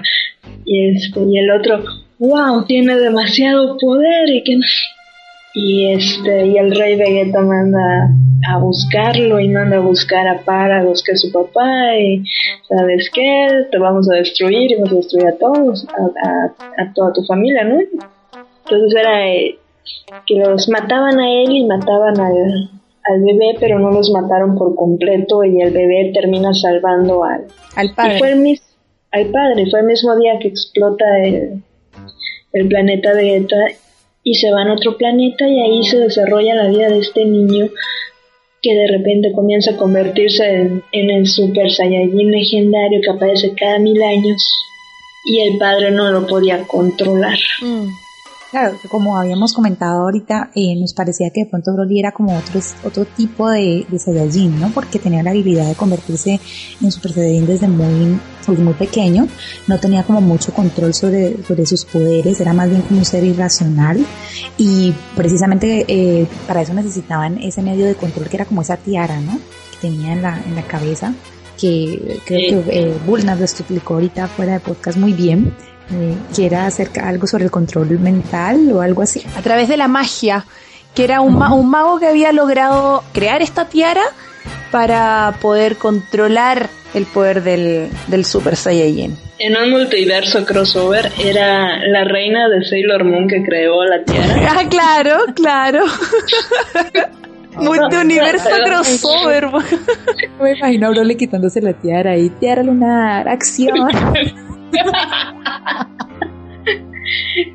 [0.66, 1.84] Y, este, y el otro,
[2.20, 4.62] wow, tiene demasiado poder y que no-
[5.54, 8.10] Y este, y el rey Vegeta manda
[8.50, 12.24] a buscarlo y manda a buscar a Parados, que es su papá, y
[12.68, 16.94] sabes qué, te vamos a destruir y vamos a destruir a todos, a, a- a
[16.94, 17.80] toda tu familia, ¿no?
[17.80, 19.58] Entonces era eh,
[20.28, 22.70] que los mataban a él y mataban al,
[23.06, 27.88] al bebé, pero no los mataron por completo y el bebé termina salvando al, Al
[27.88, 28.32] y fue padre.
[28.32, 28.64] el mis-
[29.12, 31.64] al padre, fue el mismo día que explota el,
[32.54, 33.56] el planeta Vegeta
[34.24, 37.70] y se va a otro planeta y ahí se desarrolla la vida de este niño
[38.62, 43.80] que de repente comienza a convertirse en, en el Super Saiyajin legendario que aparece cada
[43.80, 44.44] mil años
[45.26, 47.38] y el padre no lo podía controlar.
[47.62, 47.88] Mm.
[48.52, 52.60] Claro, como habíamos comentado ahorita, eh, nos parecía que de pronto Broly era como otro,
[52.84, 54.72] otro tipo de, de Saiyajin, ¿no?
[54.72, 56.40] Porque tenía la habilidad de convertirse
[56.82, 59.28] en Super Saiyajin desde muy, pues, muy pequeño,
[59.68, 63.24] no tenía como mucho control sobre, sobre sus poderes, era más bien como un ser
[63.24, 64.04] irracional
[64.58, 69.22] y precisamente eh, para eso necesitaban ese medio de control que era como esa tiara,
[69.22, 69.40] ¿no?
[69.72, 71.14] Que tenía en la, en la cabeza
[71.60, 75.54] que creo que eh, Bulna lo explicó ahorita fuera de podcast muy bien,
[75.94, 79.24] eh, que era hacer algo sobre el control mental o algo así.
[79.38, 80.46] A través de la magia,
[80.96, 84.02] que era un, ma- un mago que había logrado crear esta tiara
[84.72, 89.16] para poder controlar el poder del, del Super Saiyajin.
[89.38, 94.36] En un multiverso crossover era la reina de Sailor Moon que creó la tiara.
[94.60, 95.84] Ah, claro, claro.
[97.58, 99.48] Multiuniverso crossover.
[100.42, 103.76] Me imagino a Broly quitándose la tiara y tiara lunar, acción.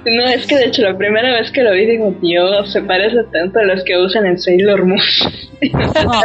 [0.07, 3.17] No, es que de hecho la primera vez que lo vi digo, Dios, se parece
[3.33, 5.01] tanto a los que usan en Sailor Moon.
[5.61, 5.71] me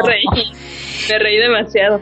[0.05, 0.25] reí,
[1.09, 2.01] me reí demasiado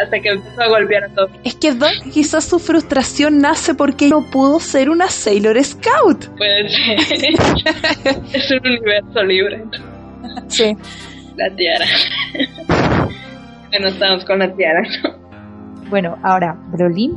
[0.00, 1.30] hasta que empezó a golpear a todos.
[1.44, 6.26] Es que Doc, quizás su frustración nace porque no pudo ser una Sailor Scout.
[6.36, 6.98] Puede ser.
[8.32, 9.64] es un universo libre.
[10.48, 10.76] Sí.
[11.36, 11.86] La tiara.
[13.70, 14.82] bueno, estamos con la tiara.
[15.88, 17.12] Bueno, ahora, Broly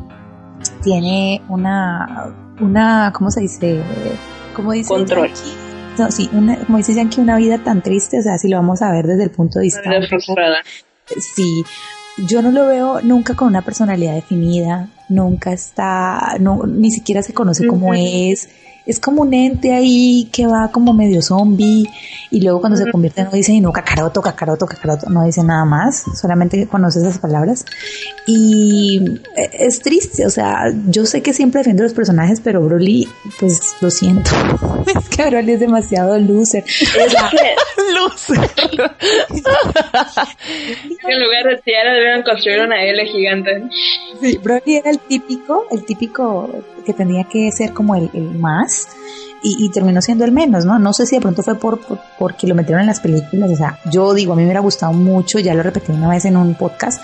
[0.81, 3.81] tiene una, una, ¿cómo se dice?
[4.55, 4.89] ¿Cómo dice?
[4.89, 5.27] Control.
[5.27, 5.71] Yankee?
[5.97, 8.81] No, sí, una, como dice Yankee, una vida tan triste, o sea, si lo vamos
[8.81, 9.81] a ver desde el punto de vista...
[9.85, 10.57] Una frustrada.
[11.05, 11.63] Sí,
[12.17, 17.33] yo no lo veo nunca con una personalidad definida, nunca está, no, ni siquiera se
[17.33, 18.49] conoce cómo es.
[18.85, 21.87] Es como un ente ahí que va como medio zombie
[22.31, 25.65] y luego cuando se convierte no dice ni no cacaroto, cacaroto, cacaroto, no dice nada
[25.65, 27.65] más, solamente conoce esas palabras.
[28.25, 33.07] Y eh, es triste, o sea, yo sé que siempre defiendo los personajes, pero Broly,
[33.39, 34.31] pues lo siento.
[34.95, 36.63] es que Broly es demasiado loser.
[36.65, 37.13] Es
[37.93, 38.29] Luz.
[41.03, 43.63] en lugar de tiara debieron construir una L gigante.
[44.21, 46.49] Sí, Broly era el típico, el típico
[46.85, 48.70] que tenía que ser como el, el más
[49.43, 50.77] y, y terminó siendo el menos, ¿no?
[50.79, 53.55] No sé si de pronto fue por, por- porque lo metieron en las películas, o
[53.55, 56.37] sea, yo digo, a mí me hubiera gustado mucho, ya lo repetí una vez en
[56.37, 57.01] un podcast,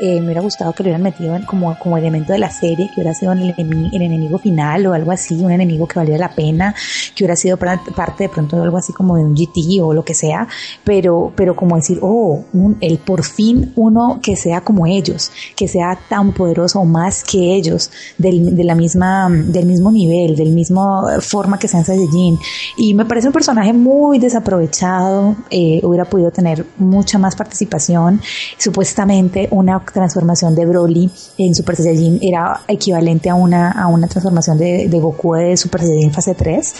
[0.00, 2.86] eh, me hubiera gustado que lo hubieran metido en como, como elemento de la serie,
[2.88, 6.34] que hubiera sido el, el enemigo final o algo así, un enemigo que valiera la
[6.34, 6.74] pena,
[7.14, 10.04] que hubiera sido parte de pronto de algo así como de un GT o lo
[10.04, 10.46] que sea,
[10.84, 15.68] pero, pero como decir, oh, un- el por fin uno que sea como ellos, que
[15.68, 20.52] sea tan poderoso o más que ellos, del, de la misma, del mismo nivel, del
[20.52, 22.38] mismo forma que sean Saiyajin.
[22.76, 28.20] Y me parece un personaje muy desaprovechado, eh, hubiera podido tener mucha más participación.
[28.58, 34.58] Supuestamente una transformación de Broly en Super Saiyajin era equivalente a una, a una transformación
[34.58, 36.74] de, de Goku de Super Saiyajin fase 3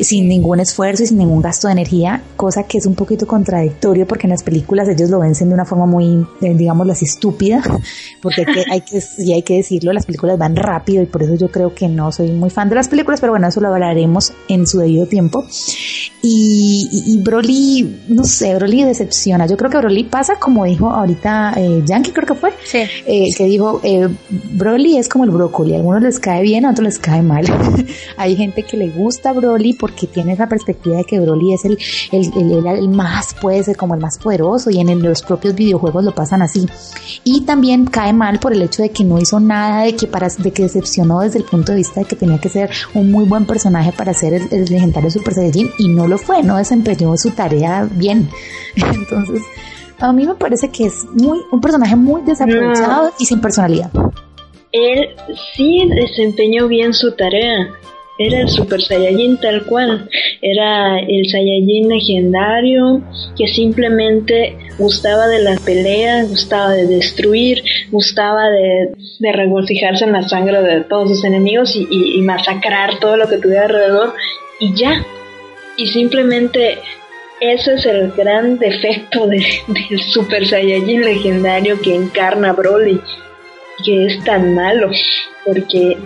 [0.00, 4.06] sin ningún esfuerzo y sin ningún gasto de energía, cosa que es un poquito contradictorio
[4.06, 7.62] porque en las películas ellos lo vencen de una forma muy, eh, digámoslo así, estúpida,
[8.22, 11.22] porque hay que, hay que, y hay que decirlo, las películas van rápido y por
[11.22, 13.68] eso yo creo que no soy muy fan de las películas, pero bueno, eso lo
[13.68, 15.44] hablaremos en su debido tiempo.
[16.22, 19.46] Y, y, y Broly, no sé, Broly decepciona.
[19.46, 22.78] Yo creo que Broly pasa como dijo ahorita eh, Yankee, creo que fue, Sí.
[23.06, 26.70] eh, que dijo, eh, Broly es como el brócoli, a algunos les cae bien, a
[26.70, 27.44] otros les cae mal.
[28.16, 31.78] Hay gente que le gusta Broly porque tiene esa perspectiva de que Broly es el,
[32.12, 35.22] el, el- el- el más, puede ser como el más poderoso y en el- los
[35.22, 36.66] propios videojuegos lo pasan así.
[37.24, 40.28] Y también cae mal por el hecho de que no hizo nada, de que, para,
[40.28, 43.24] de que decepcionó desde el punto de vista de que tenía que ser un muy
[43.24, 47.16] buen personaje para ser el, el legendario Super Saiyajin y no lo fue, no desempeñó
[47.16, 48.28] su tarea bien.
[48.76, 49.42] Entonces,
[49.98, 53.90] a mí me parece que es muy un personaje muy desaprovechado y sin personalidad.
[54.72, 55.08] Él
[55.56, 57.68] sí desempeñó bien su tarea.
[58.18, 60.08] Era el Super Saiyajin tal cual.
[60.40, 63.02] Era el Saiyajin legendario
[63.36, 70.26] que simplemente gustaba de la pelea, gustaba de destruir, gustaba de, de regocijarse en la
[70.28, 74.14] sangre de todos sus enemigos y, y- y masacrar todo lo que tuviera alrededor.
[74.60, 75.04] Y ya.
[75.76, 76.78] Y simplemente
[77.40, 83.00] ese es el gran defecto de- del Super Saiyajin legendario que encarna Broly
[83.84, 84.90] que es tan malo,
[85.44, 85.98] porque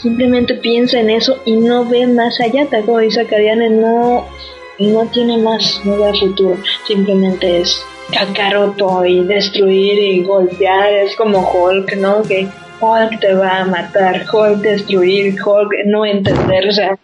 [0.00, 4.26] simplemente piensa en eso y no ve más allá, tal como dice Akadiane, no,
[4.78, 11.40] no tiene más, no ve futuro, simplemente es Kakaroto y destruir y golpear, es como
[11.50, 12.22] Hulk, ¿no?
[12.22, 12.46] Que
[12.80, 16.98] Hulk te va a matar, Hulk destruir, Hulk no entender, sea.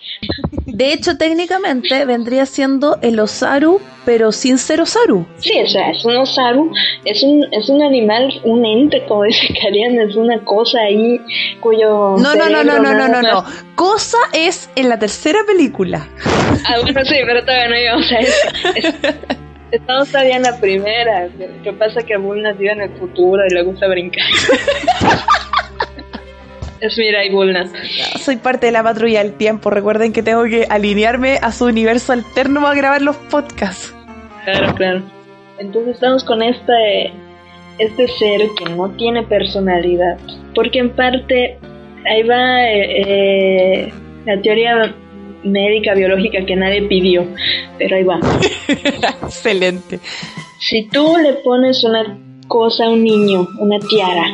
[0.67, 5.27] De hecho, técnicamente vendría siendo el Osaru, pero sin ser Osaru.
[5.39, 6.73] Sí, o sea, es un Osaru,
[7.05, 11.21] es un, es un animal, un ente, como dice Karian, es una cosa ahí
[11.61, 12.17] cuyo.
[12.19, 13.45] No, no, no, no, no, no, no, no.
[13.75, 16.07] Cosa es en la tercera película.
[16.67, 19.19] Ah, bueno, sí, pero todavía no íbamos a eso.
[19.73, 21.29] Estamos todavía en la primera.
[21.29, 24.25] Lo que pasa es que Bull nació en el futuro y le gusta brincar.
[26.83, 27.71] es Bulna.
[28.19, 29.71] Soy parte de la patrulla del tiempo.
[29.71, 33.95] Recuerden que tengo que alinearme a su universo alterno para grabar los podcasts.
[34.45, 35.03] Claro, claro.
[35.59, 37.13] Entonces estamos con este,
[37.79, 40.19] este ser que no tiene personalidad.
[40.55, 41.59] Porque en parte
[42.05, 43.93] ahí va eh, eh
[44.27, 44.95] la teoría
[45.45, 47.27] médica biológica que nadie pidió,
[47.79, 48.21] pero ahí va.
[49.23, 50.01] Excelente.
[50.59, 54.27] Si tú le pones una cosa a un niño, una tiara,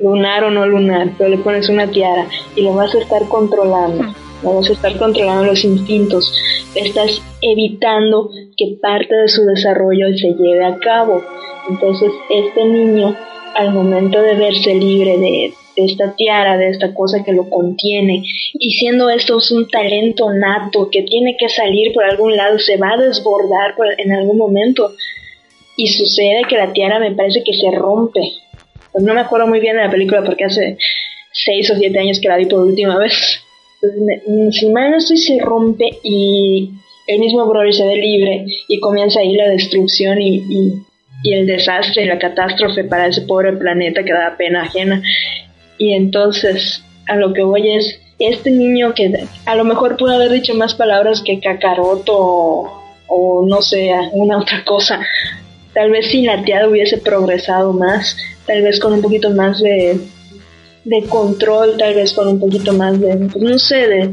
[0.00, 2.26] lunar o no lunar, pero le pones una tiara
[2.56, 4.04] y lo vas a estar controlando,
[4.42, 6.32] lo vas a estar controlando los instintos,
[6.74, 11.22] estás evitando que parte de su desarrollo se lleve a cabo.
[11.68, 13.16] Entonces este niño,
[13.54, 18.22] al momento de verse libre de, de esta tiara, de esta cosa que lo contiene.
[18.54, 22.76] Y siendo esto es un talento nato que tiene que salir por algún lado, se
[22.76, 24.92] va a desbordar en algún momento.
[25.76, 28.20] Y sucede que la tiara me parece que se rompe.
[28.94, 30.78] Pues no me acuerdo muy bien de la película porque hace
[31.32, 33.42] seis o siete años que la vi por última vez.
[33.82, 36.70] Entonces, si mal no estoy, se rompe y
[37.08, 42.04] el mismo Broly se ve libre y comienza ahí la destrucción y, y, el desastre
[42.04, 45.02] y la catástrofe para ese pobre planeta que da pena ajena.
[45.76, 50.30] Y entonces a lo que voy es, este niño que a lo mejor pudo haber
[50.30, 52.14] dicho más palabras que cacaroto
[53.08, 55.00] o, no sé, una otra cosa.
[55.72, 59.98] Tal vez si la tía hubiese progresado más, tal vez con un poquito más de,
[60.84, 64.10] de control, tal vez con un poquito más de, pues, no sé, de,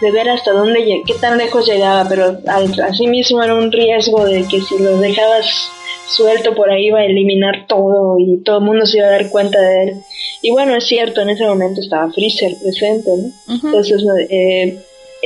[0.00, 2.38] de ver hasta dónde, qué tan lejos llegaba, pero
[2.84, 5.70] así mismo era un riesgo de que si lo dejabas
[6.08, 9.30] suelto por ahí iba a eliminar todo y todo el mundo se iba a dar
[9.30, 9.94] cuenta de él.
[10.42, 13.54] Y bueno, es cierto, en ese momento estaba Freezer presente, ¿no?
[13.64, 14.78] Entonces, eh,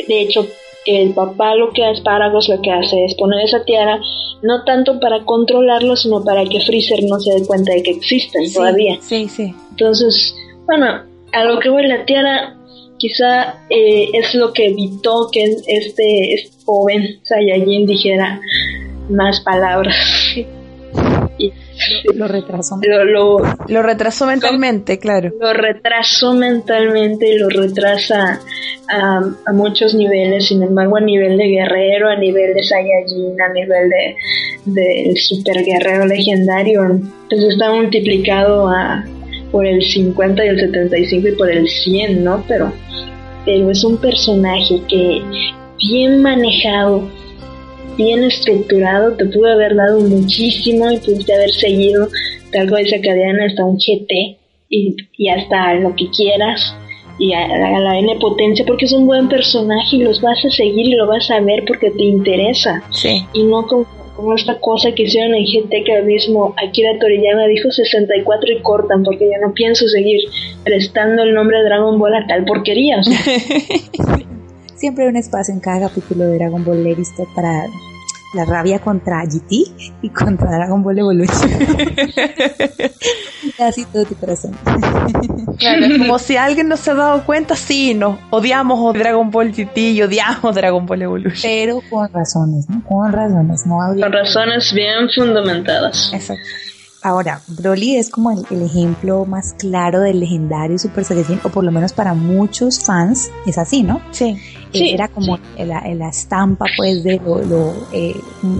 [0.06, 0.46] de hecho,
[0.86, 4.00] el papá lo que lo que hace es poner esa tiara,
[4.42, 8.52] no tanto para controlarlo, sino para que Freezer no se dé cuenta de que existen
[8.52, 8.98] todavía.
[9.00, 9.54] Sí, sí.
[9.70, 10.34] Entonces,
[10.66, 12.56] bueno, a lo que voy, la tiara
[12.98, 18.40] quizá eh, es lo que evitó que este, este joven Saiyajin dijera
[19.08, 19.96] más palabras.
[22.14, 22.80] lo retrasó.
[22.82, 25.32] Lo, lo, retrasó mentalmente, claro.
[25.40, 28.40] Lo retrasó mentalmente y lo retrasa
[28.88, 33.52] a, a, muchos niveles, sin embargo a nivel de guerrero, a nivel de Saiyajin, a
[33.52, 34.16] nivel de
[34.66, 39.04] del super guerrero legendario, pues está multiplicado a,
[39.50, 42.44] por el 50 y el 75 y por el 100, ¿no?
[42.48, 42.72] Pero,
[43.44, 45.22] pero es un personaje que
[45.78, 47.08] bien manejado,
[47.96, 52.08] bien estructurado, te pudo haber dado muchísimo y pudiste haber seguido
[52.52, 56.74] tal de esa cadena hasta un GT y, y hasta lo que quieras
[57.18, 60.86] y a, la N potencia porque es un buen personaje y los vas a seguir
[60.86, 62.82] y lo vas a ver porque te interesa.
[63.32, 67.46] Y no como, como esta cosa que hicieron en GT que el mismo Akira Toriyama
[67.46, 70.20] dijo 64 y cortan porque yo no pienso seguir
[70.64, 73.00] prestando el nombre de Dragon Ball a tal porquería
[74.76, 77.64] Siempre hay un espacio en cada capítulo de Dragon Ball visto para
[78.34, 79.50] la rabia contra GT
[80.02, 81.50] y contra Dragon Ball Evolution.
[83.58, 84.54] Así todo tu corazón.
[85.58, 89.78] Claro, como si alguien no se ha dado cuenta, sí, no, odiamos Dragon Ball GT
[89.78, 91.42] y odiamos Dragon Ball Evolution.
[91.42, 92.84] Pero con razones, ¿no?
[92.84, 96.10] Con razones, no Con razones bien fundamentadas.
[96.12, 96.44] Exacto.
[97.06, 101.70] Ahora, Broly es como el, ejemplo más claro del legendario Super Saiyajin, o por lo
[101.70, 104.00] menos para muchos fans es así, ¿no?
[104.10, 104.36] Sí.
[104.78, 107.72] Sí era como la, la, estampa, pues, de lo...
[107.92, 108.14] eh,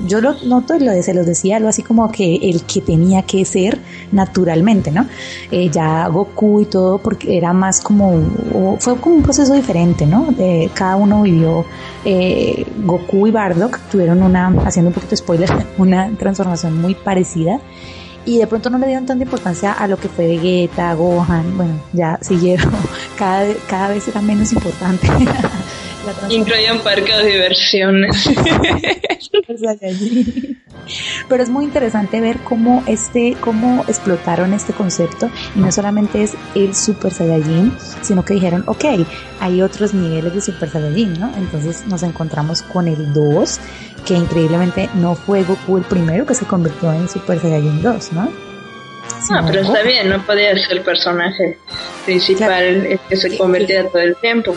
[0.06, 3.22] yo lo noto y lo, se lo decía, algo así como que el que tenía
[3.22, 3.78] que ser
[4.12, 5.06] naturalmente, ¿no?
[5.50, 8.20] Eh, ya Goku y todo, porque era más como...
[8.78, 10.26] fue como un proceso diferente, ¿no?
[10.32, 11.64] De, cada uno vivió...
[12.04, 17.60] Eh, Goku y Bardock tuvieron una, haciendo un poquito de spoiler, una transformación muy parecida
[18.26, 21.74] y de pronto no le dieron tanta importancia a lo que fue Vegeta, Gohan, bueno,
[21.92, 22.72] ya siguieron,
[23.16, 25.08] cada, cada vez era menos importante.
[26.28, 28.26] Incluye un parque de diversiones.
[31.28, 36.34] Pero es muy interesante ver cómo este, cómo explotaron este concepto y no solamente es
[36.54, 38.84] el Super Saiyajin, sino que dijeron, ok,
[39.40, 41.32] hay otros niveles de Super Saiyajin, ¿no?
[41.36, 43.60] Entonces nos encontramos con el 2,
[44.06, 48.30] que increíblemente no fue Goku el primero que se convirtió en Super Saiyajin 2, ¿no?
[49.30, 51.58] Ah, pero está bien, no podía ser el personaje
[52.04, 54.54] principal el que se convertía todo el tiempo.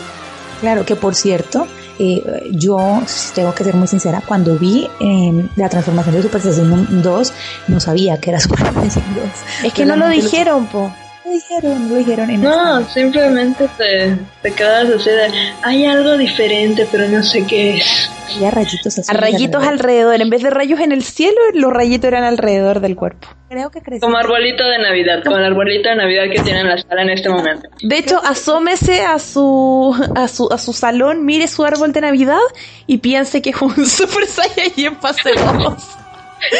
[0.60, 1.66] Claro, que por cierto,
[1.98, 3.02] eh, yo
[3.34, 7.32] tengo que ser muy sincera, cuando vi eh, la transformación de Super Saiyan 2,
[7.68, 9.24] no sabía que era Super Saiyan 2.
[9.64, 10.92] Es que no lo dijeron, po.
[11.24, 12.30] No dijeron, no lo dijeron.
[12.30, 15.30] En No, simplemente te, te quedas así de,
[15.62, 18.10] hay algo diferente, pero no sé qué es.
[18.36, 20.20] Había rayitos A azules rayitos alrededor.
[20.20, 23.28] En vez de rayos en el cielo, los rayitos eran alrededor del cuerpo.
[23.48, 24.00] Creo que crecí.
[24.00, 27.10] Como arbolito de Navidad, como el arbolito de Navidad que tiene en la sala en
[27.10, 27.68] este momento.
[27.82, 32.38] De hecho, asómese a su, a su, a su salón, mire su árbol de Navidad
[32.86, 35.74] y piense que es un Super Saiyajin fase 2.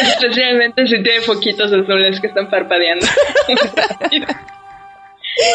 [0.02, 3.06] Especialmente si tiene foquitos azules que están parpadeando.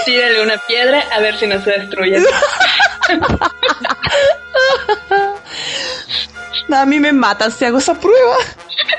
[0.05, 2.17] Tírale una piedra a ver si no se destruye.
[6.73, 8.35] A mí me matan si hago esa prueba.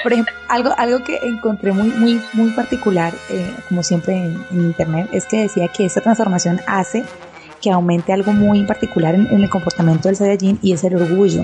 [0.03, 4.61] Por ejemplo, algo, algo que encontré muy, muy, muy particular, eh, como siempre en, en
[4.61, 7.05] internet, es que decía que esta transformación hace
[7.61, 11.43] que aumente algo muy particular en, en el comportamiento del Saiyajin y es el orgullo.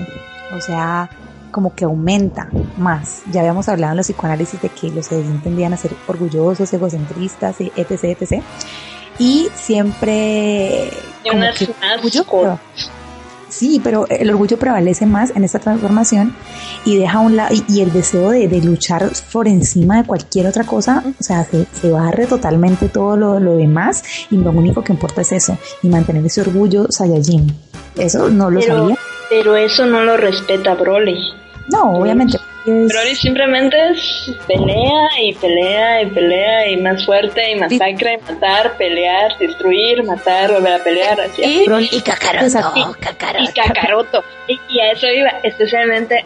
[0.55, 1.09] O sea,
[1.51, 3.21] como que aumenta más.
[3.31, 7.57] Ya habíamos hablado en los psicoanálisis de que los Saiyajin tendían a ser orgullosos, egocentristas,
[7.59, 8.43] etc, etc.
[9.19, 10.89] Y siempre...
[11.29, 12.59] Como que orgullo.
[13.49, 16.35] Sí, pero el orgullo prevalece más en esta transformación
[16.85, 20.47] y deja un lado, y, y el deseo de, de luchar por encima de cualquier
[20.47, 24.83] otra cosa, o sea, se, se barre totalmente todo lo, lo demás y lo único
[24.83, 27.55] que importa es eso, y mantener ese orgullo Saiyajin.
[27.95, 28.97] Eso no lo Pero, sabía.
[29.29, 31.19] pero eso no lo respeta Broly.
[31.67, 32.37] No, obviamente.
[32.37, 38.17] es- Broly simplemente es pelea y pelea y pelea y más fuerte y masacra y
[38.17, 41.41] matar, pelear, destruir, matar, volver a pelear, así.
[41.43, 42.01] Y, y.
[42.01, 42.85] Kakaroto.
[43.39, 44.23] y Kakaroto.
[44.47, 46.23] Y, y a eso iba, especialmente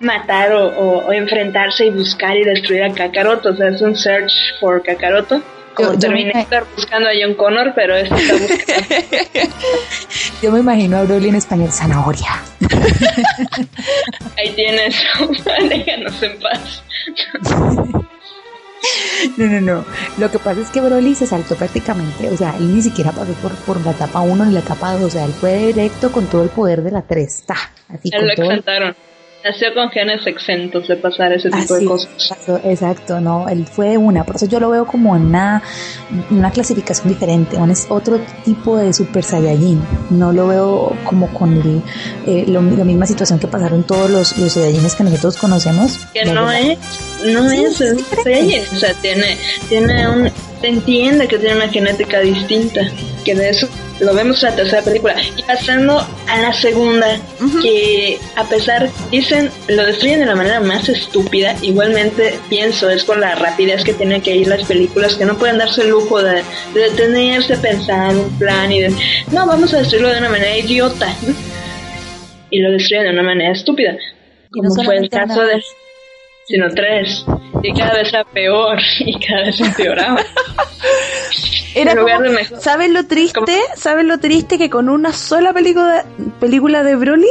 [0.00, 3.50] matar o, o- o enfrentarse y buscar y destruir a Kakaroto.
[3.50, 5.42] O sea, es un search for Kakaroto.
[5.74, 9.54] Como Yo- yo me- Terminator buscando a John Connor, pero este está buscando.
[10.42, 12.42] Yo me imagino a Broly en español, zanahoria.
[14.36, 14.96] Ahí tienes,
[15.68, 16.82] déjanos en paz.
[19.36, 19.84] No, no, no.
[20.18, 23.32] Lo que pasa es que Broly se saltó prácticamente, o sea, él ni siquiera pasó
[23.34, 26.26] por, por la etapa 1 ni la etapa 2, o sea, él fue directo con
[26.26, 27.56] todo el poder de la 3, ta,
[27.88, 28.96] así con lo todo el exaltaron.
[29.44, 32.08] Nació con genes exentos de pasar ese tipo Así de cosas.
[32.14, 35.62] Exacto, exacto, no, él fue una, por eso yo lo veo como una,
[36.30, 39.80] una clasificación diferente, un- es otro tipo de Super Saiyajin,
[40.10, 41.80] no lo veo como con el,
[42.26, 45.98] eh, lo- la misma situación que pasaron todos los, los Saiyajines que nosotros conocemos.
[46.12, 46.60] Que no verdad.
[46.62, 46.78] es,
[47.26, 48.04] no Sí, es es.
[48.24, 50.30] Saiyajin, o sea, tiene, tiene un,
[50.60, 52.82] se entiende que tiene una genética distinta,
[53.24, 53.68] que de eso
[54.00, 55.14] lo vemos en la tercera película.
[55.36, 57.18] Y pasando a la segunda,
[57.62, 63.18] que a pesar, dicen, lo destruyen de la manera más estúpida, igualmente pienso, es por
[63.18, 66.42] la rapidez que tienen que ir las películas, que no pueden darse el lujo de,
[66.74, 68.90] de detenerse, pensar un plan y de,
[69.32, 71.14] no, vamos a destruirlo de una manera idiota.
[72.50, 73.92] Y lo destruyen de una manera estúpida.
[74.52, 75.62] No Como fue el caso una- de
[76.46, 77.24] sino tres.
[77.62, 80.20] Y cada vez era peor y cada vez empeoraba.
[81.74, 82.08] Era como-
[82.60, 83.60] ¿Sabes lo triste?
[83.76, 86.04] ¿Sabes lo triste que con una sola película,
[86.40, 87.28] película de Broly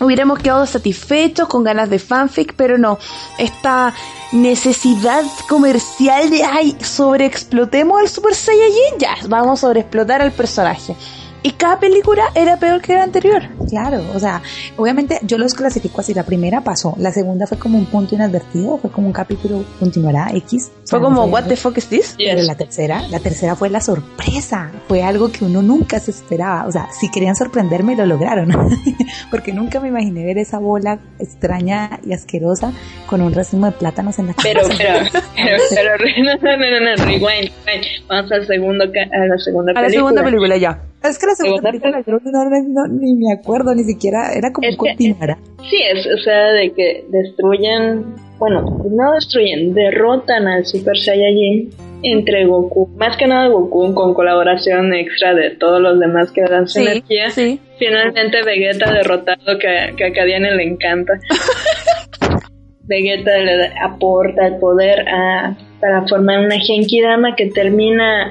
[0.00, 2.98] hubiéramos quedado satisfechos con ganas de fanfic, pero no.
[3.38, 3.94] Esta
[4.32, 10.96] necesidad comercial de ay, sobreexplotemos al Super Saiyajin, ya, vamos a sobreexplotar al personaje.
[11.44, 13.42] Y cada película era peor que la anterior.
[13.68, 14.42] Claro, o sea,
[14.76, 18.78] obviamente yo los clasifico así, la primera pasó, la segunda fue como un punto inadvertido,
[18.78, 20.70] fue como un capítulo continuará X.
[20.72, 22.14] o sea, Fue como, no what the fuck is this?
[22.16, 22.46] Pero Yes.
[22.46, 26.70] la tercera, la tercera fue la sorpresa, fue algo que uno nunca se esperaba, o
[26.72, 28.50] sea, si querían sorprenderme lo lograron,
[29.30, 32.72] porque nunca me imaginé ver esa bola extraña y asquerosa
[33.06, 34.78] con un racimo de plátanos en la Pero, cabeza.
[35.36, 38.06] pero, pero, pero, no, no, no, no, no, rewind, rewind.
[38.08, 39.90] Vamos al segundo, a la segunda A la película.
[39.90, 40.82] segunda película ya.
[41.04, 44.52] Es que la segunda película yo no, no- no- ni me acuerdo, ni siquiera, era
[44.52, 45.38] como Es que- continuará.
[45.68, 48.04] Sí, es, o sea, de que destruyen,
[48.38, 51.70] bueno, no destruyen, derrotan al Super Saiyajin
[52.04, 56.66] entre Goku, más que nada Goku con colaboración extra de todos los demás que dan
[56.66, 57.30] su Sí, energía.
[57.30, 57.60] sí.
[57.78, 61.14] Finalmente Vegeta derrotado que, que a Kadiane le encanta.
[62.84, 68.28] Vegeta le aporta el poder a, para formar una Genkidama que termina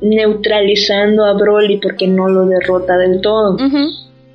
[0.00, 3.56] neutralizando a Broly porque no lo derrota del todo.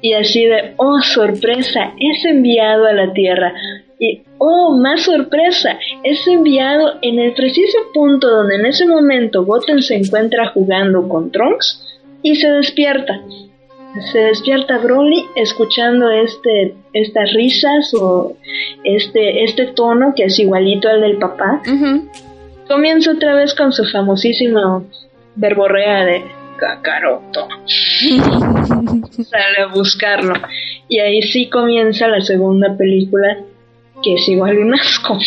[0.01, 3.53] Y así de, oh sorpresa, es enviado a la Tierra.
[3.99, 9.81] Y, oh, más sorpresa, es enviado en el preciso punto donde en ese momento Goten
[9.81, 13.21] se encuentra jugando con Trunks y se despierta.
[14.11, 18.35] Se despierta Broly escuchando este, estas risas o
[18.83, 21.61] este, este tono que es igualito al del papá
[22.67, 24.85] comienza otra vez con su famosísimo
[25.35, 26.23] verborrea de
[26.57, 27.47] Kakaroto.
[29.11, 30.33] Sale a buscarlo.
[30.87, 33.37] Y ahí sí comienza la segunda película,
[34.03, 35.17] que es igual un asco.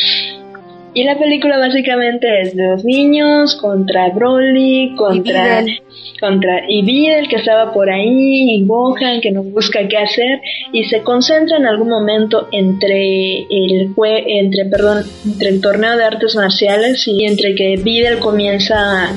[0.98, 5.80] Y la película básicamente es de los niños contra Broly, contra Videl.
[6.18, 10.40] contra y Videl que estaba por ahí y Gohan que no busca qué hacer
[10.72, 16.04] y se concentra en algún momento entre el jue- entre perdón entre el torneo de
[16.04, 19.14] artes marciales y entre que Videl comienza a,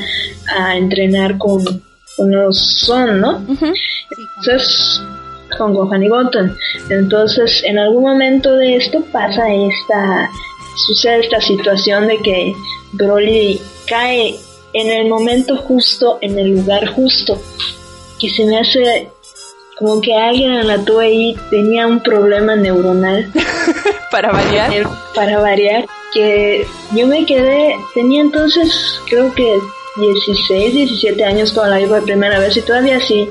[0.57, 1.63] a entrenar con,
[2.29, 3.37] los Son, ¿no?
[4.41, 5.01] Entonces,
[5.57, 6.51] con Gohan y Goten.
[6.89, 10.29] Entonces, en algún momento de esto pasa esta,
[10.87, 12.55] sucede esta situación de que
[12.93, 14.35] Broly cae
[14.73, 17.41] en el momento justo, en el lugar justo,
[18.19, 19.09] que se me hace
[19.77, 23.31] como que alguien en la ahí tenía un problema neuronal
[24.11, 24.73] Para variar.
[24.73, 24.83] eh,
[25.15, 29.57] para variar, que yo me quedé, tenía entonces creo que
[29.97, 33.27] 16, 17 años cuando la vi por primera vez y todavía sí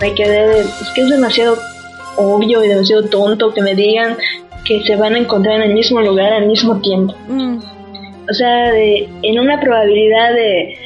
[0.00, 1.58] me quedé, de- es que es demasiado
[2.16, 4.16] obvio y demasiado tonto que me digan
[4.64, 7.14] que se van a encontrar en el mismo lugar al mismo tiempo.
[7.28, 7.58] Mm.
[8.28, 10.76] O sea, de, en una probabilidad de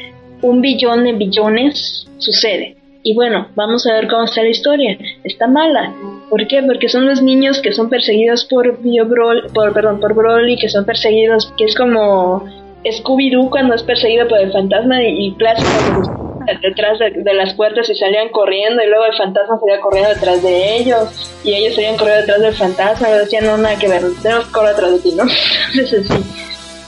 [0.42, 2.76] un billón de billones sucede.
[3.02, 4.96] Y bueno, vamos a ver cómo está la historia.
[5.24, 5.92] Está mala.
[6.30, 6.62] ¿Por qué?
[6.62, 10.70] Porque son los niños que son perseguidos por Bio Broly, por, perdón, por Broly, que
[10.70, 12.44] son perseguidos, que es como
[12.84, 16.23] Scooby-Doo cuando es perseguido por el fantasma y, y clásico
[16.62, 20.42] detrás de, de las puertas y salían corriendo y luego el fantasma salía corriendo detrás
[20.42, 21.08] de ellos
[21.44, 24.52] y ellos salían corriendo detrás del fantasma y decían no nada que ver, tenemos que
[24.52, 25.24] correr detrás de ti, ¿no?
[25.74, 26.24] Entonces así,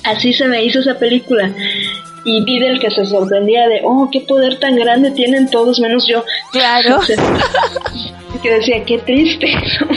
[0.05, 1.51] así se me hizo esa película
[2.25, 6.25] y Videl que se sorprendía de oh qué poder tan grande tienen todos menos yo
[6.51, 7.01] Claro.
[8.43, 9.47] que decía qué triste
[9.81, 9.97] ¿no?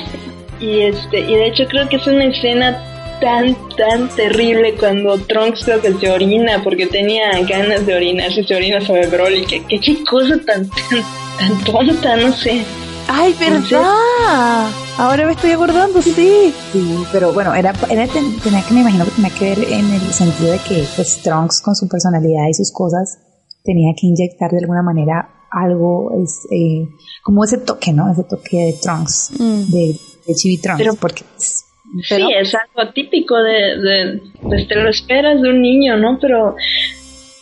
[0.60, 2.82] y este y de hecho creo que es una escena
[3.20, 8.56] tan tan terrible cuando Trunks creo que se orina porque tenía ganas de orinar se
[8.56, 11.04] orina sobre Broly que, que qué cosa tan, tan
[11.40, 12.64] tan tonta no sé
[13.12, 14.70] Ay, verdad.
[14.98, 16.54] Ahora me estoy acordando, sí.
[16.72, 19.92] Sí, pero bueno, era, era ten- tenía que me imagino que tenía que ver en
[19.92, 23.18] el sentido de que pues Trunks con su personalidad y sus cosas
[23.64, 26.88] tenía que inyectar de alguna manera algo es eh,
[27.24, 28.12] como ese toque, ¿no?
[28.12, 29.72] Ese toque de Trunks, Mm.
[29.72, 31.64] de, de Chibi Trunks, Pero- porque pues,
[32.08, 36.20] Pero- sí es algo típico de, de pues te lo esperas de un niño no
[36.20, 36.56] pero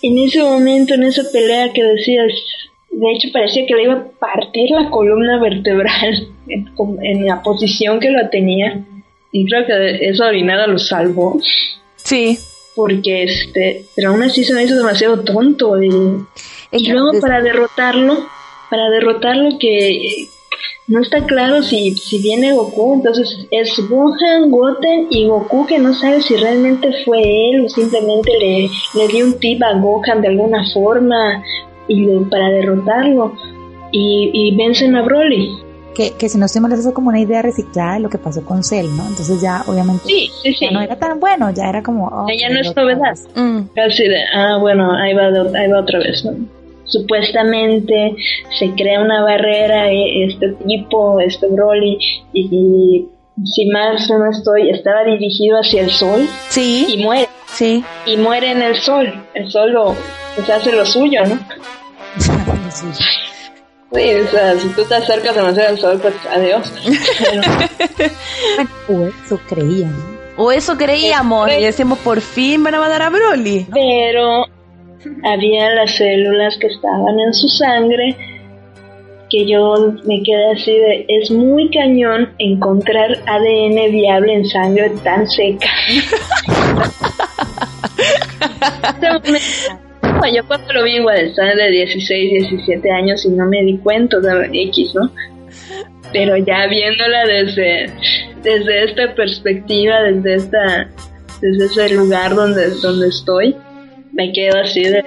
[0.01, 2.31] en ese momento en esa pelea que decías
[2.97, 8.09] de hecho parecía que le iba a partir la columna vertebral en, la posición que
[8.09, 8.83] lo tenía.
[9.31, 11.39] Y creo que esa orinada lo salvó.
[11.95, 12.39] Sí.
[12.75, 15.89] porque este pero aún así se me hizo demasiado tonto y,
[16.71, 18.25] y luego para derrotarlo
[18.69, 20.29] para derrotarlo que
[20.88, 25.93] no está claro si, si viene Goku, entonces es Gohan, Goten y Goku que no
[25.93, 30.29] sabe si realmente fue él o simplemente le, le dio un tip a Gohan de
[30.29, 31.43] alguna forma
[31.89, 33.33] y lo- para derrotarlo
[33.91, 35.57] y, y vencen a Broly.
[35.95, 38.17] que, que si no estoy mal eso es como una idea reciclada de lo que
[38.17, 39.03] pasó con Cell, ¿no?
[39.07, 40.65] Entonces ya obviamente Sí, sí, sí.
[40.65, 42.07] ya no era tan bueno, ya era como...
[42.07, 43.11] oh, Ya no es novedad.
[43.11, 43.27] vez.
[43.35, 43.59] Mm.
[43.75, 46.31] Casi de, ah, bueno, ahí va, de- ahí va otra vez, ¿no?
[46.88, 48.15] Supuestamente
[48.59, 51.97] se crea una barrera, eh, este tipo, este Broly,
[52.33, 57.83] y, y si más no estoy, estaba dirigido hacia el sol Sí, y muere, sí.
[58.05, 59.13] y muere en el sol.
[59.33, 59.95] El sol lo,
[60.35, 61.38] pues hace lo suyo, ¿no?
[63.93, 66.73] Sí, o sea, si tú te acercas demasiado al sol, pues adiós.
[68.89, 69.93] O eso creían.
[70.35, 73.65] O eso creíamos y decimos por fin van a matar a Broly.
[73.73, 74.45] Pero
[75.23, 78.15] había las células que estaban en su sangre
[79.29, 85.27] que yo me quedé así de es muy cañón encontrar ADN viable en sangre tan
[85.27, 85.69] seca.
[90.33, 94.19] Yo cuando lo vi igual estaba de 16, 17 años y no me di cuenta
[94.19, 95.09] de X, ¿no?
[96.11, 97.89] Pero ya viéndola desde,
[98.43, 100.89] desde esta perspectiva, desde esta,
[101.41, 103.55] desde ese lugar donde, donde estoy,
[104.18, 105.03] me quedo así de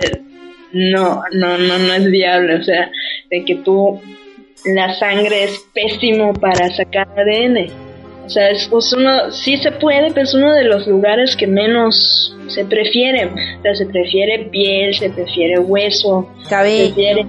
[0.73, 2.91] no, no, no, no es viable, o sea,
[3.29, 4.01] de que tú
[4.65, 7.67] la sangre es pésimo para sacar ADN.
[8.25, 12.37] O sea, es, uno, sí se puede, pero es uno de los lugares que menos
[12.47, 13.27] se prefiere.
[13.27, 16.95] O sea, se prefiere piel, se prefiere hueso, se Cabello.
[16.95, 17.27] prefiere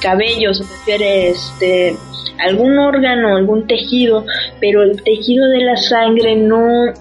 [0.00, 1.96] cabello, se prefiere este
[2.38, 4.26] algún órgano, algún tejido,
[4.60, 6.92] pero el tejido de la sangre no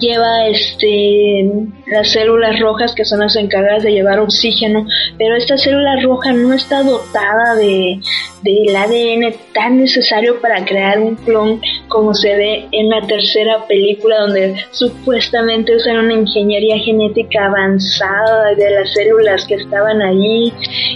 [0.00, 1.44] lleva este
[1.86, 6.52] las células rojas que son las encargadas de llevar oxígeno, pero esta célula roja no
[6.52, 8.00] está dotada de
[8.42, 14.20] del ADN tan necesario para crear un clon como se ve en la tercera película
[14.20, 20.52] donde supuestamente usan una ingeniería genética avanzada de las células que estaban allí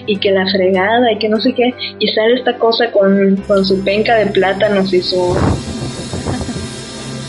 [0.07, 3.65] y que la fregada y que no sé qué y sale esta cosa con, con
[3.65, 5.37] su penca de plátanos y su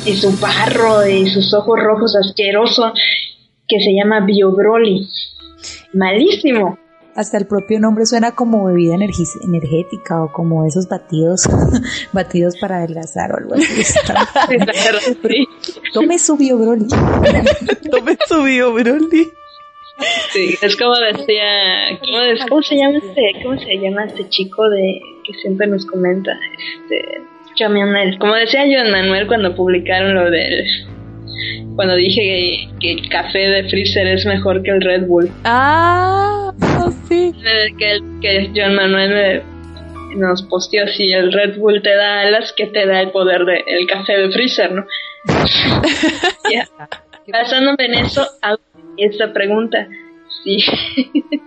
[0.06, 2.94] y su barro y sus ojos rojos asqueroso
[3.68, 5.08] que se llama Biobroly.
[5.94, 6.78] Malísimo.
[7.16, 11.44] Hasta el propio nombre suena como bebida energética o como esos batidos,
[12.12, 14.00] batidos para adelgazar o algo así.
[15.94, 16.88] Tome su Biobroly.
[17.92, 19.32] Tome su Biobroly.
[20.32, 22.00] Sí, es como decía,
[22.50, 27.22] ¿cómo, se llama este, cómo se llama este chico de que siempre nos comenta, este,
[28.20, 30.66] como decía Joan Manuel cuando publicaron lo del
[31.76, 35.32] cuando dije que, el café de Freezer es mejor que el Red Bull.
[35.44, 36.52] Ah,
[37.10, 37.34] sí.
[37.78, 39.42] Que, que John Manuel
[40.16, 43.64] nos posteó si el Red Bull te da alas, que te da el poder del
[43.66, 44.86] el café de Freezer, ¿no?
[46.50, 46.68] yeah.
[47.28, 48.60] Basándome en eso, hago
[48.98, 49.88] esta pregunta.
[50.44, 50.58] Sí.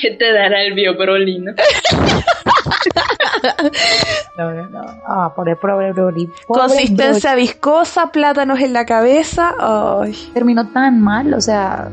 [0.00, 1.52] ¿Qué te dará el Biobroly, no?
[4.38, 4.80] no, no, no.
[5.06, 6.30] Ah, por el pobre Broly.
[6.46, 9.54] Consistencia viscosa, plátanos en la cabeza.
[9.58, 10.14] Ay.
[10.32, 11.90] Terminó tan mal, o sea,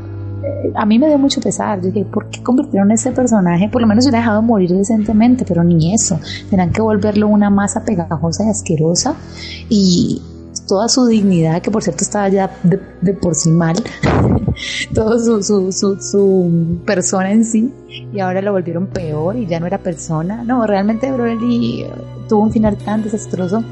[0.74, 1.80] a mí me dio mucho pesar.
[1.80, 3.68] Yo dije, ¿por qué convirtieron a ese personaje?
[3.68, 6.20] Por lo menos hubiera dejado morir decentemente, pero ni eso.
[6.48, 9.14] Tendrán que volverlo una masa pegajosa y asquerosa.
[9.68, 10.22] Y
[10.68, 13.74] toda su dignidad, que por cierto estaba ya de, por sí mal,
[14.94, 17.72] toda su, su, su, su, persona en sí,
[18.12, 20.44] y ahora lo volvieron peor y ya no era persona.
[20.44, 21.90] No, realmente Broly eh,
[22.28, 23.64] tuvo un final tan desastroso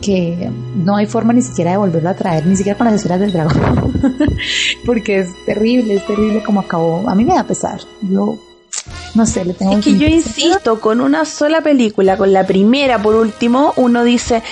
[0.00, 3.20] que no hay forma ni siquiera de volverlo a traer, ni siquiera con las esferas
[3.20, 3.92] del dragón,
[4.86, 7.08] porque es terrible, es terrible como acabó.
[7.08, 7.80] A mí me da pesar.
[8.00, 8.38] Yo
[9.14, 13.02] no sé, le tengo Es que yo insisto, con una sola película, con la primera
[13.02, 14.42] por último, uno dice,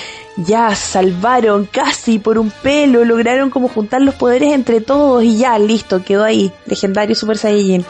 [0.47, 5.59] ya salvaron casi por un pelo, lograron como juntar los poderes entre todos y ya,
[5.59, 7.85] listo, quedó ahí, legendario Super Saiyajin.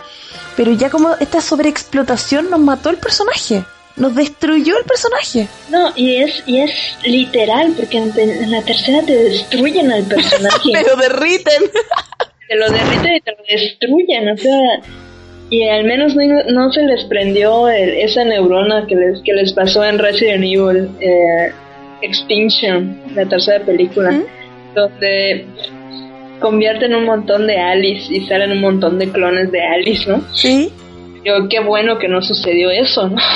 [0.57, 3.64] Pero ya como esta sobreexplotación nos mató el personaje,
[3.96, 5.46] nos destruyó el personaje.
[5.70, 6.72] No, y es, y es
[7.05, 10.72] literal, porque en, la tercera te destruyen al personaje.
[10.72, 11.62] te lo derriten.
[12.49, 14.59] te lo derriten y te lo destruyen, o sea,
[15.51, 19.99] y al menos no, se les prendió esa neurona que les, que les pasó en
[19.99, 20.90] Resident Evil.
[21.01, 21.53] Eh,
[22.03, 24.20] Extinction, la tercera película,
[24.74, 25.46] donde
[26.40, 30.22] convierten un montón de Alice y salen un montón de clones de Alice, ¿no?
[30.32, 30.72] Sí.
[31.24, 33.16] Yo, qué bueno que no sucedió eso, ¿no?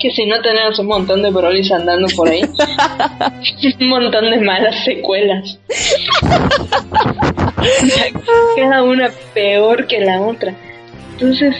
[0.00, 2.40] Que si no tenemos un montón de Brolys andando por ahí,
[3.80, 5.58] un montón de malas secuelas.
[8.56, 10.54] Cada una peor que la otra.
[11.12, 11.54] Entonces,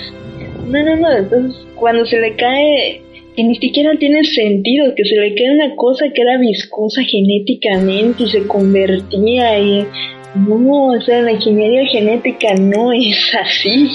[0.66, 3.02] no, no, no, entonces cuando se le cae
[3.36, 8.24] que ni siquiera tiene sentido, que se le queda una cosa que era viscosa genéticamente
[8.24, 9.86] y se convertía y
[10.34, 13.90] no, o sea, la ingeniería genética no es así.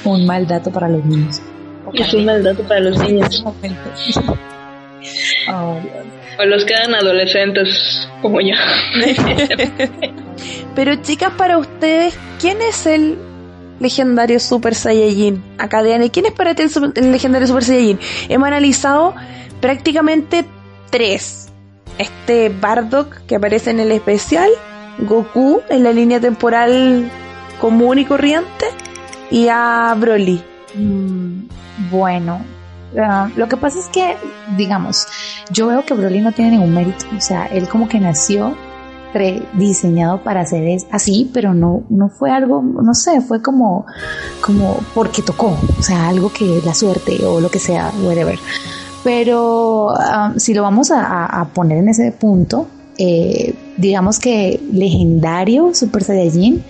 [0.04, 1.42] un mal dato para los niños.
[1.92, 3.44] Es un mal dato para los niños.
[6.38, 8.54] o los que eran adolescentes como yo.
[10.74, 13.18] Pero chicas, para ustedes, ¿quién es el
[13.80, 15.42] legendario Super Saiyajin.
[15.58, 17.98] Acá de ¿quién es para ti el, legendario Super Saiyajin?
[18.28, 19.14] Hemos analizado
[19.60, 20.44] prácticamente
[20.90, 21.48] tres.
[21.98, 24.50] Este Bardock que aparece en el especial,
[24.98, 27.10] Goku en la línea temporal
[27.60, 28.66] común y corriente
[29.30, 30.42] y a Broly.
[30.74, 31.42] Mm,
[31.90, 32.42] bueno,
[32.98, 34.16] ah, lo que pasa es que,
[34.56, 35.06] digamos,
[35.50, 37.04] yo veo que Broly no tiene ningún mérito.
[37.16, 38.56] O sea, él como que nació
[39.54, 43.86] diseñado para hacer así, pero no, no fue algo, no sé, fue como,
[44.40, 48.38] como porque tocó, o sea, algo que la suerte o lo que sea, whatever.
[49.02, 52.66] Pero um, si lo vamos a, poner en ese punto,
[52.98, 56.62] eh, digamos que legendario Super Saiyajin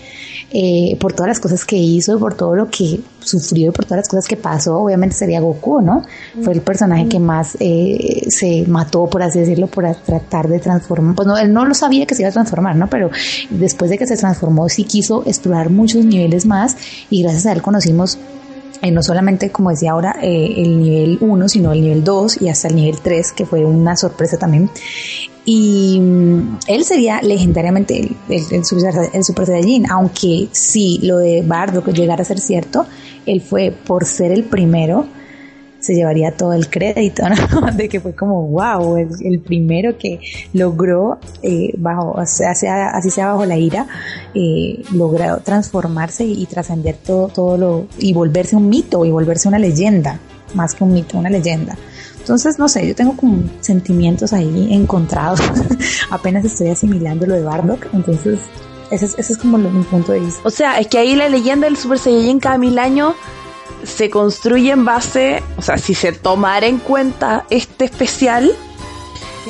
[0.52, 3.98] eh, por todas las cosas que hizo, por todo lo que sufrió y por todas
[3.98, 6.02] las cosas que pasó, obviamente sería Goku, ¿no?
[6.42, 11.14] Fue el personaje que más eh, se mató, por así decirlo, por tratar de transformar.
[11.14, 12.88] Pues no, él no lo sabía que se iba a transformar, ¿no?
[12.88, 13.10] Pero
[13.50, 16.76] después de que se transformó, sí quiso explorar muchos niveles más
[17.10, 18.18] y gracias a él conocimos
[18.82, 22.68] eh, no solamente, como decía ahora, el nivel 1, sino el nivel 2 y hasta
[22.68, 24.70] el nivel 3, que fue una sorpresa también.
[25.44, 31.82] Y mm, él sería legendariamente el, super, el Super Saiyajin, aunque sí, lo de Bardo
[31.82, 32.86] que llegara a ser cierto,
[33.26, 35.06] él fue por ser el primero,
[35.78, 37.22] se llevaría todo el crédito.
[37.74, 40.20] De que fue como, wow, el, primero que
[40.52, 43.86] logró, eh, bajo, así sea bajo la ira,
[44.34, 49.58] eh, logró transformarse y, trascender todo, todo lo, y volverse un mito, y volverse una
[49.58, 50.20] leyenda,
[50.54, 51.76] más que un mito, una leyenda.
[52.20, 55.40] Entonces, no sé, yo tengo como sentimientos ahí encontrados.
[56.10, 58.38] Apenas estoy asimilando lo de Bardock, entonces
[58.90, 60.40] ese es, ese es como mi punto de vista.
[60.44, 63.14] O sea, es que ahí la leyenda del Super Saiyajin cada mil años
[63.84, 68.52] se construye en base, o sea, si se tomara en cuenta este especial,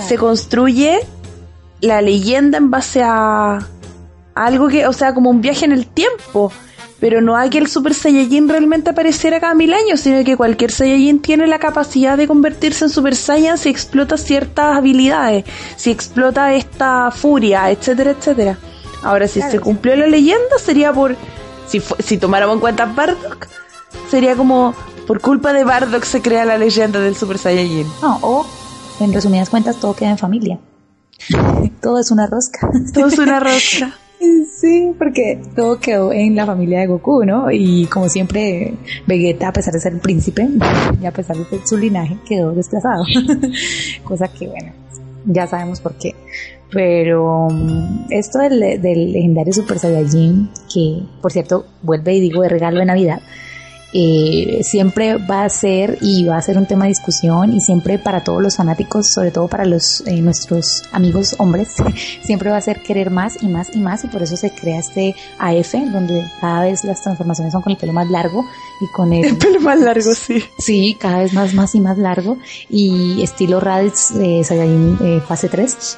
[0.06, 1.00] se construye
[1.80, 3.66] la leyenda en base a
[4.34, 6.52] algo que, o sea, como un viaje en el tiempo.
[7.00, 10.70] Pero no hay que el Super Saiyajin realmente apareciera cada mil años, sino que cualquier
[10.70, 15.44] Saiyajin tiene la capacidad de convertirse en Super Saiyan si explota ciertas habilidades,
[15.76, 18.58] si explota esta furia, etcétera, etcétera.
[19.02, 21.16] Ahora, si se cumplió la leyenda, sería por.
[21.66, 23.48] Si, si tomáramos en cuenta Bardock,
[24.10, 24.74] sería como
[25.06, 27.86] por culpa de Bardock se crea la leyenda del Super Saiyajin.
[28.02, 28.46] No, o
[29.00, 30.58] en resumidas cuentas todo queda en familia.
[31.82, 32.70] todo es una rosca.
[32.92, 33.94] todo es una rosca.
[34.20, 37.50] Sí, porque todo quedó en la familia de Goku, ¿no?
[37.50, 38.74] Y como siempre,
[39.06, 40.46] Vegeta, a pesar de ser príncipe,
[41.00, 43.04] y a pesar de su linaje, quedó desplazado.
[44.04, 44.72] Cosa que, bueno,
[45.24, 46.14] ya sabemos por qué.
[46.70, 52.50] Pero mm, esto del, del legendario Super Saiyajin, que por cierto vuelve y digo de
[52.50, 53.22] regalo de Navidad,
[53.92, 57.98] eh, siempre va a ser y va a ser un tema de discusión y siempre
[57.98, 61.74] para todos los fanáticos, sobre todo para los eh, nuestros amigos hombres,
[62.22, 64.78] siempre va a ser querer más y más y más y por eso se crea
[64.78, 68.44] este AF donde cada vez las transformaciones son con el pelo más largo
[68.80, 70.42] y con el, el pelo más largo, sí.
[70.58, 72.38] Sí, cada vez más, más y más largo
[72.68, 75.96] y estilo Raditz de Saiyajin eh, fase 3.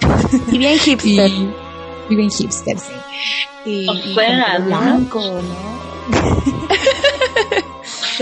[0.51, 1.31] Y bien hipster.
[2.11, 2.93] y, bien hipster, sí.
[3.65, 5.73] Y, blanco, ¿no?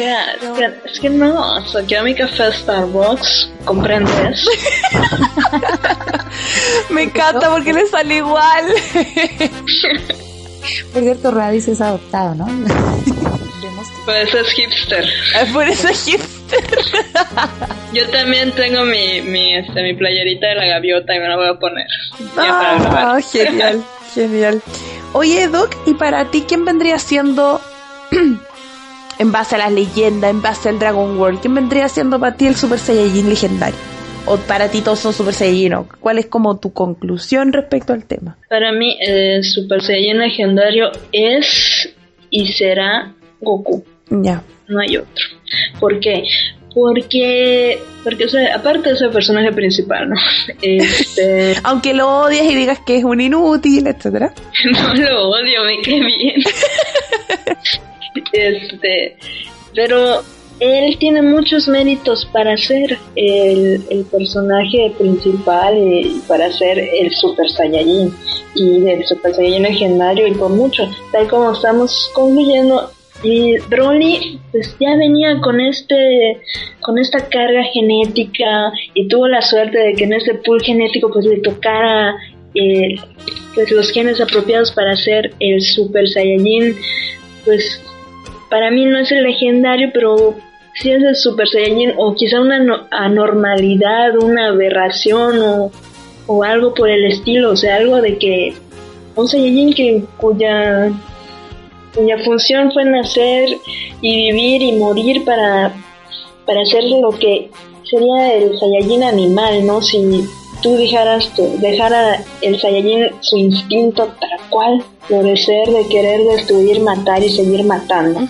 [0.01, 4.47] Sea, es que, es que no, o sea, yo mi café Starbucks, ¿comprendes?
[6.91, 8.67] Me encanta porque le sale igual.
[10.93, 12.47] Por cierto, Radis es adoptado, ¿no?
[14.05, 15.05] Por eso es hipster.
[15.37, 16.65] Ah, por eso es hipster.
[17.93, 21.49] Yo también tengo mi, mi, este, mi playerita de la gaviota y me la voy
[21.49, 21.87] a poner.
[22.37, 24.61] Ah, genial, genial.
[25.13, 27.61] Oye, Doc, ¿y para ti quién vendría siendo
[29.21, 32.47] en base a las leyendas, en base al Dragon World, ¿quién vendría siendo para ti
[32.47, 33.79] el Super Saiyajin legendario?
[34.25, 35.85] ¿O para ti todos son Super Saiyajin?
[36.01, 38.39] ¿Cuál es como tu conclusión respecto al tema?
[38.49, 41.95] Para mí, el Super Saiyajin legendario es
[42.31, 43.13] y será
[43.43, 43.85] Goku.
[44.09, 44.43] Ya.
[44.69, 45.27] No hay otro.
[45.79, 46.23] ¿Por qué?
[46.75, 50.17] Porque, porque o sea, aparte de ser personaje principal, ¿no?
[50.63, 51.57] Este...
[51.65, 54.33] Aunque lo odies y digas que es un inútil, etcétera.
[54.73, 56.37] no lo odio, me cae bien.
[58.33, 59.17] Este,
[59.75, 60.23] pero
[60.61, 63.81] él tiene muchos méritos para ser el,
[64.11, 68.15] personaje principal y para ser el Super Saiyajin
[68.55, 72.91] y el Super Saiyajin legendario y por mucho, tal como estamos concluyendo.
[73.23, 76.41] Y Broly pues ya venía con este
[76.81, 81.27] con esta carga genética y tuvo la suerte de que en ese pool genético pues
[81.27, 82.15] le tocara
[82.55, 82.97] eh,
[83.55, 86.75] pues los genes apropiados para ser el Super Saiyajin
[87.45, 87.83] pues
[88.51, 90.35] para mí no es el legendario, pero
[90.75, 95.71] sí es el Super Saiyajin o quizá una anormalidad, una aberración
[96.27, 98.55] o, algo por el estilo, o sea, algo de que
[99.17, 100.93] un Saiyajin que, cuya,
[101.95, 103.49] cuya función fue nacer
[104.01, 105.73] y vivir y morir para,
[106.47, 107.51] para hacer lo que
[107.85, 109.83] sería el Saiyajin animal, ¿no?
[109.83, 109.99] Si
[110.63, 117.31] tú dejaras, dejara el Saiyajin su instinto tal cual, florecer de querer destruir, matar y
[117.31, 118.21] seguir matando.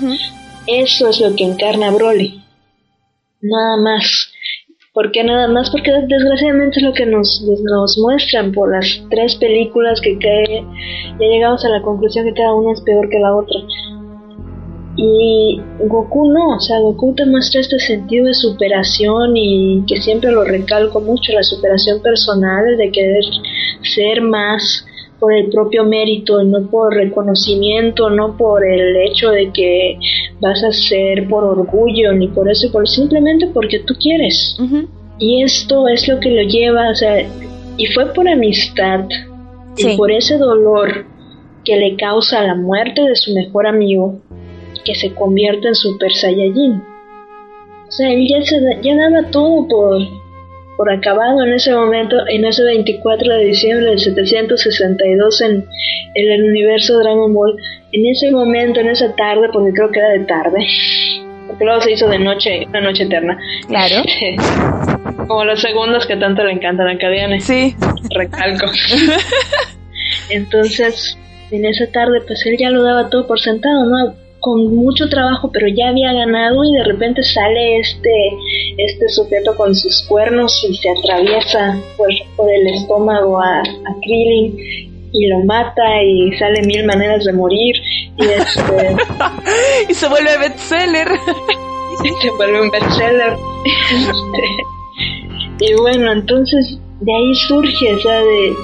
[0.66, 2.42] Eso es lo que encarna Broly.
[3.42, 4.32] Nada más.
[4.92, 5.70] ¿Por qué nada más?
[5.70, 10.64] Porque desgraciadamente es lo que nos, nos muestran por las tres películas que cae,
[11.20, 13.60] ya llegamos a la conclusión que cada una es peor que la otra.
[14.96, 20.32] Y Goku no, o sea, Goku te muestra este sentido de superación y que siempre
[20.32, 23.24] lo recalco mucho, la superación personal, de querer
[23.82, 24.84] ser más
[25.20, 29.98] por el propio mérito, no por reconocimiento, no por el hecho de que
[30.40, 34.58] vas a ser por orgullo, ni por eso, por simplemente porque tú quieres.
[35.18, 37.20] Y esto es lo que lo lleva, o sea,
[37.76, 39.04] y fue por amistad
[39.76, 41.06] y por ese dolor
[41.64, 44.20] que le causa la muerte de su mejor amigo
[44.84, 46.82] que se convierte en Super Saiyajin.
[47.88, 49.98] O sea, él ya, se, ya daba todo por,
[50.76, 55.66] por acabado en ese momento, en ese 24 de diciembre de 762 en,
[56.14, 57.56] en el universo Dragon Ball.
[57.92, 60.66] En ese momento, en esa tarde, porque creo que era de tarde,
[61.48, 63.36] porque luego se hizo de noche, una noche eterna.
[63.66, 64.02] Claro.
[65.26, 67.40] Como los segundos que tanto le encantan a Cadiane.
[67.40, 67.74] Sí.
[68.14, 68.66] Recalco.
[70.30, 71.18] Entonces,
[71.50, 74.14] en esa tarde, pues él ya lo daba todo por sentado, ¿no?
[74.40, 78.10] Con mucho trabajo, pero ya había ganado y de repente sale este,
[78.78, 84.90] este sujeto con sus cuernos y se atraviesa por, por el estómago a, a Krillin
[85.12, 87.74] y lo mata y sale mil maneras de morir
[88.16, 88.96] y este
[89.88, 91.08] y se vuelve bestseller.
[92.04, 93.36] y se vuelve un bestseller
[95.60, 98.54] Este, y bueno entonces de ahí surge o sea de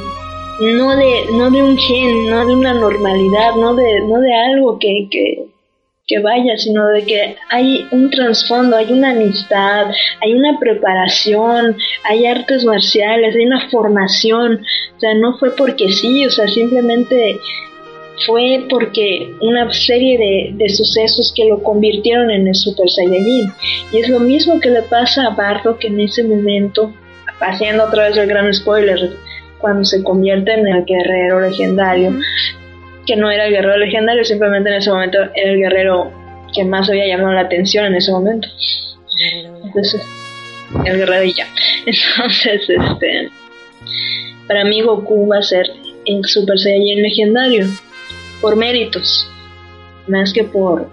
[0.61, 4.79] no de no de un gen no de una normalidad no de no de algo
[4.79, 5.47] que que
[6.07, 9.87] que vaya, sino de que hay un trasfondo, hay una amistad,
[10.23, 14.61] hay una preparación, hay artes marciales, hay una formación,
[14.97, 17.41] o sea, no fue porque sí, o sea, simplemente
[18.25, 23.53] fue porque una serie de, de sucesos que lo convirtieron en el Super Saiyajin.
[23.93, 26.95] Y es lo mismo que le pasa a Bardock en ese momento,
[27.41, 29.11] haciendo otra vez el gran spoiler,
[29.59, 32.13] cuando se convierte en el guerrero legendario
[33.07, 36.13] que no era el guerrero legendario, simplemente en ese momento era el guerrero
[36.55, 38.49] que más había llamado la atención en ese momento.
[39.65, 40.03] Entonces,
[40.85, 41.47] el guerrero y ya.
[41.87, 43.31] Entonces, este,
[44.47, 45.67] para mí Goku va a ser
[46.05, 47.67] el Super Saiyan legendario
[48.41, 49.29] por méritos,
[50.09, 50.89] más que por,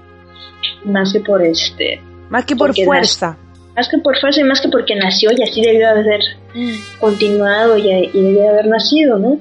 [0.85, 3.37] más que por este, Más que por fuerza.
[3.75, 6.21] más que por fuerza y más que porque nació y así debió haber
[6.99, 9.39] continuado y, y debió haber nacido, ¿no?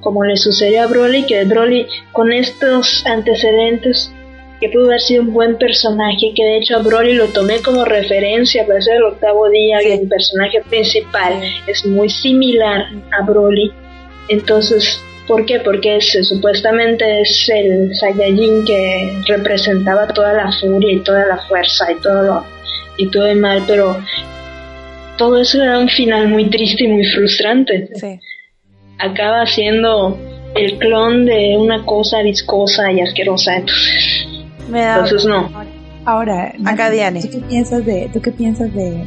[0.00, 4.12] Como le sucedió a Broly, que Broly con estos antecedentes
[4.60, 7.84] que pudo haber sido un buen personaje, que de hecho a Broly lo tomé como
[7.84, 13.72] referencia para hacer el octavo día, que el personaje principal es muy similar a Broly.
[14.28, 15.60] Entonces, ¿por qué?
[15.60, 21.92] Porque es, supuestamente es el Saiyajin que representaba toda la furia y toda la fuerza
[21.92, 22.44] y todo lo,
[22.96, 23.96] y todo el mal, pero
[25.16, 27.88] todo eso era un final muy triste y muy frustrante.
[27.94, 28.20] Sí.
[28.98, 30.18] Acaba siendo
[30.54, 34.26] el clon de una cosa viscosa y asquerosa, entonces,
[34.68, 34.94] Me da.
[34.96, 35.48] entonces no.
[36.04, 37.20] Ahora, Acá, Diane.
[37.22, 39.04] ¿tú qué piensas de, tú qué piensas de,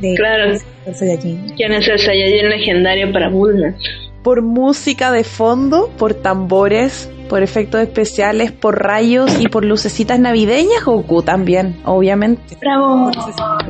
[0.00, 0.58] de Claro.
[0.58, 1.52] Super Saiyajin?
[1.56, 3.74] ¿Quién es el Saiyajin legendario para Bulma?
[4.24, 10.84] Por música de fondo, por tambores, por efectos especiales, por rayos y por lucecitas navideñas,
[10.84, 12.56] Goku también, obviamente.
[12.60, 13.12] ¡Bravo!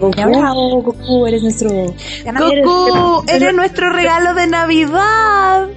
[0.01, 1.69] Goku, Bravo, Goku, eres nuestro.
[1.71, 5.69] Goku, eres nuestro regalo de Navidad.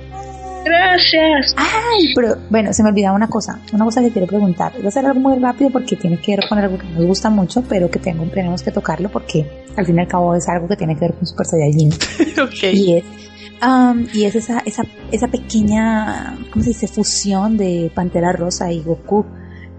[0.63, 1.53] ¡Gracias!
[1.57, 4.71] Ay, pero bueno, se me olvidaba una cosa, una cosa que quiero preguntar.
[4.77, 7.29] Voy a hacer algo muy rápido porque tiene que ver con algo que nos gusta
[7.29, 10.69] mucho, pero que tengo, tenemos que tocarlo porque al fin y al cabo es algo
[10.69, 11.91] que tiene que ver con Super Saiyajin.
[12.41, 12.63] ok.
[12.71, 13.03] Y es,
[13.62, 16.88] um, y es esa, esa, esa pequeña, ¿cómo se dice?
[16.88, 19.26] Fusión de Pantera Rosa y Goku,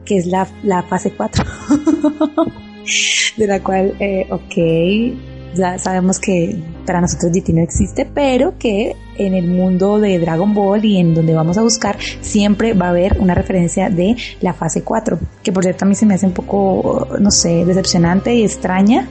[0.04, 1.44] que es la, la fase 4.
[3.36, 8.96] de la cual, eh, ok, ya sabemos que para nosotros GT no existe, pero que
[9.16, 12.90] en el mundo de Dragon Ball y en donde vamos a buscar, siempre va a
[12.90, 16.26] haber una referencia de la fase 4, que por cierto a mí se me hace
[16.26, 19.08] un poco, no sé, decepcionante y extraña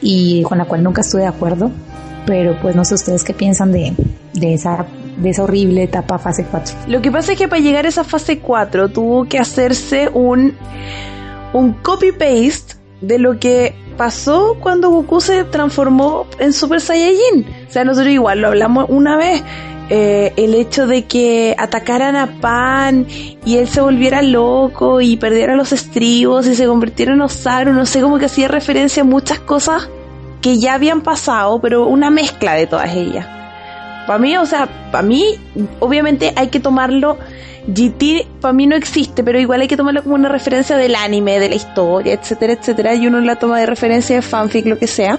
[0.00, 1.70] y con la cual nunca estuve de acuerdo,
[2.26, 3.92] pero pues no sé ustedes qué piensan de,
[4.34, 6.76] de esa de esa horrible etapa fase 4.
[6.88, 10.54] Lo que pasa es que para llegar a esa fase 4 tuvo que hacerse un,
[11.52, 17.46] un copy-paste de lo que pasó cuando Goku se transformó en Super Saiyajin.
[17.68, 19.42] O sea, nosotros igual lo hablamos una vez.
[19.92, 23.06] eh, el hecho de que atacaran a Pan
[23.44, 27.84] y él se volviera loco y perdiera los estribos y se convirtiera en Osaru, no
[27.86, 29.88] sé, como que hacía referencia a muchas cosas
[30.40, 33.26] que ya habían pasado, pero una mezcla de todas ellas.
[34.06, 35.24] Para mí, o sea, para mí,
[35.78, 37.18] obviamente hay que tomarlo.
[37.66, 41.38] GT para mí no existe, pero igual hay que tomarlo como una referencia del anime,
[41.38, 42.94] de la historia, etcétera, etcétera.
[42.94, 45.18] Y uno la toma de referencia de fanfic, lo que sea.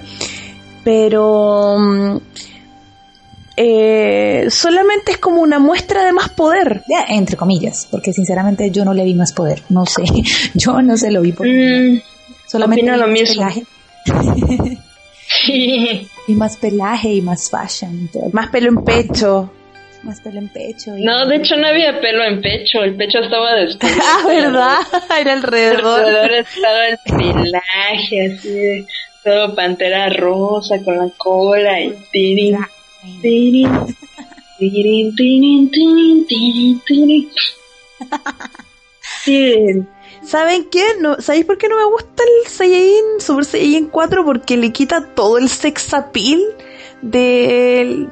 [0.84, 1.78] Pero.
[1.78, 2.16] mm,
[3.56, 6.82] eh, solamente es como una muestra de más poder.
[6.88, 10.04] Ya, entre comillas, porque sinceramente yo no le vi más poder, no sé,
[10.54, 12.00] yo no se lo vi por Mm,
[12.46, 13.46] solamente opino lo mismo.
[15.44, 16.08] sí.
[16.26, 19.50] vi más pelaje y más fashion, Más pelo en pecho.
[20.02, 20.96] más pelo en pecho.
[20.96, 23.92] Y No, de hecho no había pelo en pecho, el pecho estaba después.
[24.02, 24.78] Ah, ¿verdad?
[25.20, 26.00] Era alrededor.
[26.00, 28.86] Alrededor estaba el pelaje, así de
[29.24, 32.58] todo pantera rosa con la cola y tirin,
[33.20, 33.70] tirin,
[34.58, 37.30] tirin, tirin, tirin, tirin, tirin.
[39.24, 39.56] Sí,
[40.24, 40.82] ¿Saben qué?
[41.00, 44.24] No, ¿Sabéis por qué no me gusta el Saiyajin Super Saiyajin 4?
[44.24, 46.40] Porque le quita todo el sex appeal
[47.02, 48.06] de,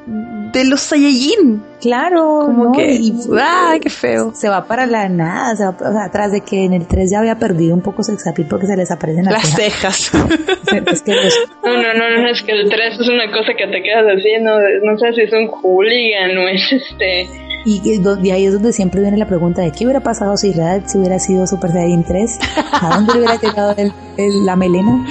[0.53, 1.63] de los Saiyajin.
[1.81, 2.71] Claro, Como ¿no?
[2.73, 4.33] que, Y- ¡ah, qué feo!
[4.35, 7.09] se va para la nada, se va, o sea, tras de que en el 3
[7.09, 9.95] ya había perdido un poco sex appeal porque se les aparecen las, Las cejas.
[10.69, 10.93] cejas.
[10.93, 13.65] Es que los- No, no, no, no, es que el 3 es una cosa que
[13.67, 17.27] te quedas así, no, no sé si es un hooligan o es este...
[17.65, 17.81] y,
[18.23, 21.19] y ahí es donde siempre viene la pregunta de qué hubiera pasado si Raditz hubiera
[21.19, 22.39] sido Super Saiyan 3,
[22.73, 25.05] a dónde le hubiera llegado el- el- la melena,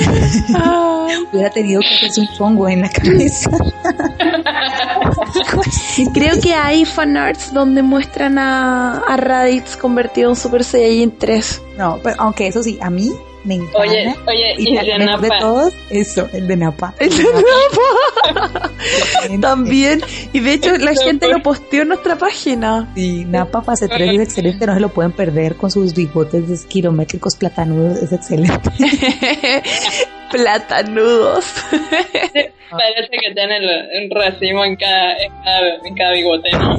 [1.32, 3.50] hubiera tenido que hacerse un chongo en la cabeza.
[6.12, 11.62] Creo que hay fanarts donde muestran a, a Raditz convertido en Super Saiyajin 3.
[11.78, 13.10] No, pero aunque eso sí, a mí
[13.44, 13.78] me encanta.
[13.78, 15.40] Oye, oye, y y el de el mejor de Napa.
[15.40, 16.94] todos, eso, el de Napa.
[16.98, 18.70] El de Napa.
[19.40, 20.00] También.
[20.32, 22.90] Y de hecho la gente lo posteó en nuestra página.
[22.94, 27.36] Sí, Napa fase 3 es excelente, no se lo pueden perder con sus bigotes kilométricos
[27.36, 28.70] platanudos, es excelente.
[30.30, 31.44] Platanudos.
[32.70, 36.78] Parece que tiene el- un racimo en cada, en cada, en cada bigote, ¿no?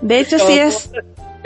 [0.00, 0.90] De hecho, sí es.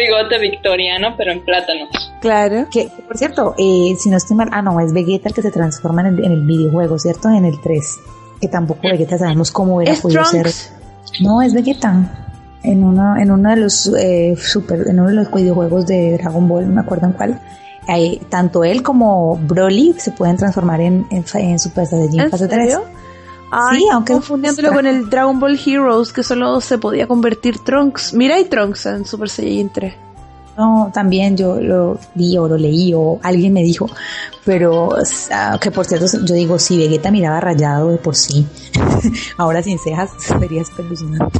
[0.00, 1.88] Bigote victoriano, pero en plátanos.
[2.20, 2.66] Claro.
[2.70, 5.50] Que, por cierto, eh, si no estoy mal, ah, no, es Vegeta el que se
[5.50, 7.28] transforma en el, en el videojuego, ¿cierto?
[7.30, 7.98] En el 3.
[8.40, 10.42] Que tampoco Vegeta sabemos cómo hubiera Es podido ser.
[10.42, 10.72] Trunks.
[11.20, 12.26] No, es Vegeta.
[12.62, 16.46] En uno, en uno de los eh, super, en uno de los videojuegos de Dragon
[16.46, 17.40] Ball, no me acuerdo en cuál.
[17.88, 22.78] eh, tanto él como Broly se pueden transformar en, en, Super Saiyajin ¿En fase 3.
[23.50, 28.14] Ay, Sí, aunque- confundiéndolo con el Dragon Ball Heroes, que solo se podía convertir Trunks.
[28.14, 29.94] Mira, hay Trunks en Super Saiyajin 3.
[30.56, 33.88] No, también yo lo vi o lo leí o alguien me dijo,
[34.44, 38.46] pero sea, que por cierto yo digo, si Vegeta miraba rayado de por sí,
[39.38, 41.38] ahora sin cejas sería espeluznante.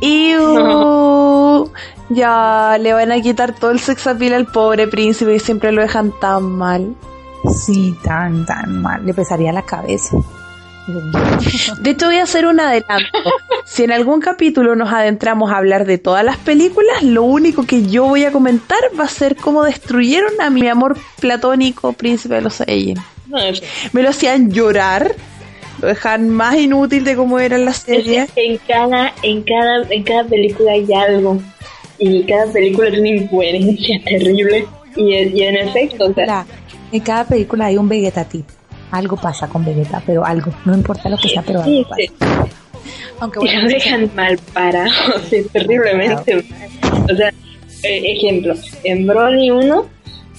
[0.00, 1.70] ¡Iu!
[2.12, 5.80] Ya le van a quitar todo el sex appeal al pobre príncipe y siempre lo
[5.80, 6.96] dejan tan mal.
[7.64, 10.16] Sí, tan, tan mal, le pesaría la cabeza.
[11.82, 13.18] De hecho, voy a hacer un adelanto.
[13.64, 17.86] Si en algún capítulo nos adentramos a hablar de todas las películas, lo único que
[17.86, 22.40] yo voy a comentar va a ser cómo destruyeron a mi amor platónico príncipe de
[22.42, 23.62] los es,
[23.92, 25.14] Me lo hacían llorar,
[25.80, 28.26] lo dejaban más inútil de cómo era en la serie.
[28.36, 31.40] en cada, en cada, en cada película hay algo.
[31.98, 34.66] Y cada película es una incoherencia terrible.
[34.96, 36.46] Y, y en efecto, o sea, La-
[36.92, 38.46] en cada película hay un Vegeta tip.
[38.90, 42.02] Algo pasa con Vegeta, pero algo, no importa lo que sea, pero algo pasa.
[43.20, 44.90] Aunque Y bueno, lo dejan mal parado,
[45.30, 46.44] sí, terriblemente mal.
[47.12, 47.28] O sea,
[47.82, 49.86] eh, ejemplo, en Broly 1, o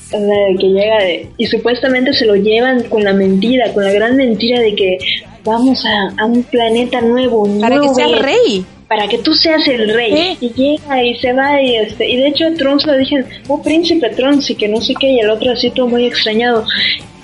[0.10, 0.20] sea,
[0.60, 4.60] que llega de, y supuestamente se lo llevan con la mentira, con la gran mentira
[4.60, 4.98] de que
[5.46, 8.66] vamos a, a un planeta nuevo, un Para que nuevo sea Vegeta, rey.
[8.88, 10.38] para que tú seas el rey.
[10.42, 13.62] Y llega y se va y este, y de hecho a Trunks lo dicen, oh
[13.62, 16.66] príncipe Trunks y que no sé qué, y el otro así todo muy extrañado.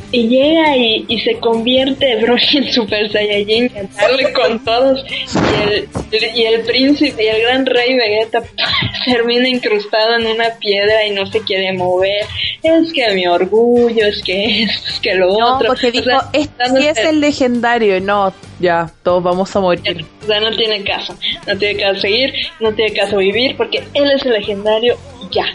[0.09, 5.03] Y llega y, y se convierte Broly en Super Saiyajin, darle con todos.
[5.09, 8.41] Y el, y el príncipe y el gran rey Vegeta
[9.05, 12.25] termina incrustado en una piedra y no se quiere mover.
[12.63, 15.67] Es que mi orgullo, es que esto, es que lo No, otro.
[15.67, 17.99] porque O dijo, sea, este sí es el legendario.
[17.99, 20.05] No, ya, todos vamos a morir.
[20.23, 21.15] o sea, no tiene caso.
[21.45, 24.97] No tiene caso seguir, no tiene caso vivir, porque él es el legendario
[25.29, 25.45] y ya.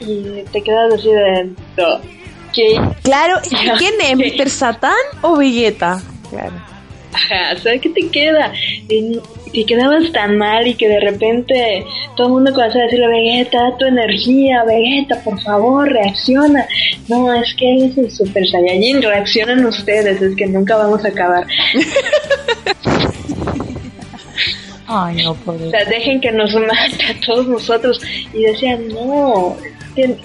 [0.00, 1.50] Y te quedas así de...
[1.76, 2.15] no,
[3.02, 3.40] Claro,
[3.78, 4.16] ¿quién es?
[4.16, 4.48] ¿Mr.
[4.48, 4.92] Satán
[5.22, 6.02] o Vegeta?
[6.30, 6.54] Claro.
[7.12, 8.52] Ajá, sea, ¿qué te queda?
[8.88, 9.18] Y
[9.52, 11.84] te quedabas tan mal y que de repente
[12.14, 16.66] todo el mundo comenzó a decirle, Vegeta, da tu energía, Vegeta, por favor, reacciona.
[17.08, 21.08] No, es que él es el Super Saiyajin, reaccionan ustedes, es que nunca vamos a
[21.08, 21.46] acabar.
[24.88, 25.68] ay no, pobre.
[25.68, 28.00] O sea, dejen que nos mate a todos nosotros.
[28.34, 30.16] Y decían, no, es que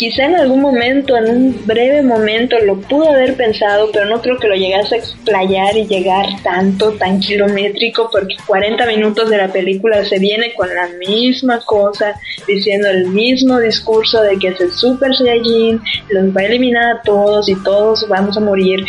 [0.00, 4.38] quizá en algún momento, en un breve momento, lo pudo haber pensado, pero no creo
[4.38, 9.48] que lo llegase a explayar y llegar tanto, tan kilométrico, porque 40 minutos de la
[9.48, 12.14] película se viene con la misma cosa,
[12.48, 17.02] diciendo el mismo discurso de que es el Super Saiyajin, los va a eliminar a
[17.02, 18.82] todos y todos vamos a morir.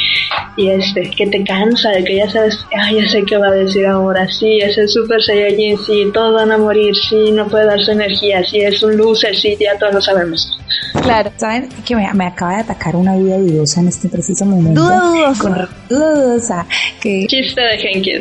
[0.56, 3.52] Y este, que te cansa de que ya sabes, ay, ya sé qué va a
[3.52, 7.66] decir ahora, sí, es el Super Saiyajin, sí, todos van a morir, sí, no puede
[7.66, 10.58] dar su energía, sí, es un loser, sí, ya todos lo sabemos.
[11.02, 11.32] Claro.
[11.38, 14.82] ¿Saben que me, me acaba de atacar una duda dudosa en este preciso momento?
[14.82, 15.42] Dudosa.
[15.42, 16.66] Con- dudosa.
[17.02, 18.12] Que Chiste de Genki,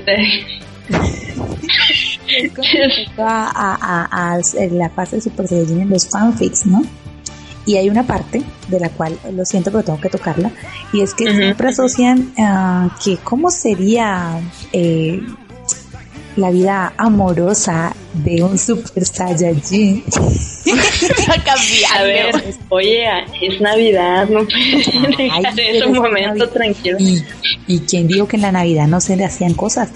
[2.55, 4.39] con respecto a, a, a- a
[4.71, 6.83] la fase de Super Saiyajin en los fanfics, ¿no?
[7.67, 10.51] Y hay una parte de la cual, lo siento, pero tengo que tocarla,
[10.93, 11.35] y es que Ujú.
[11.37, 14.41] siempre asocian ah, que cómo sería
[14.73, 15.21] eh,
[16.41, 20.05] la vida amorosa de un Super Saiyajin.
[21.95, 23.07] A ver, oye,
[23.41, 26.97] es Navidad, no puedes dejar eso un momento tranquilo.
[26.99, 27.23] ¿Y,
[27.67, 29.91] ¿Y quién dijo que en la Navidad no se le hacían cosas?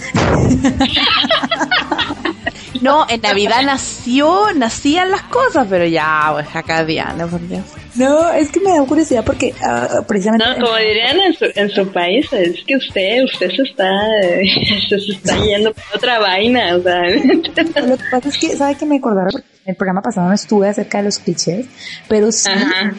[2.84, 7.64] No, en Navidad nació, nacían las cosas, pero ya, pues acá Diana, por Dios.
[7.96, 10.46] No, es que me da curiosidad porque ah, precisamente...
[10.46, 13.90] No, como dirían en su, en su país, es que usted, usted se está,
[14.88, 17.02] se está yendo por otra vaina, o sea...
[17.86, 19.42] Lo que pasa es que, ¿sabe que me acordaron?
[19.64, 21.64] El programa pasado no estuve acerca de los clichés,
[22.06, 22.50] pero sí,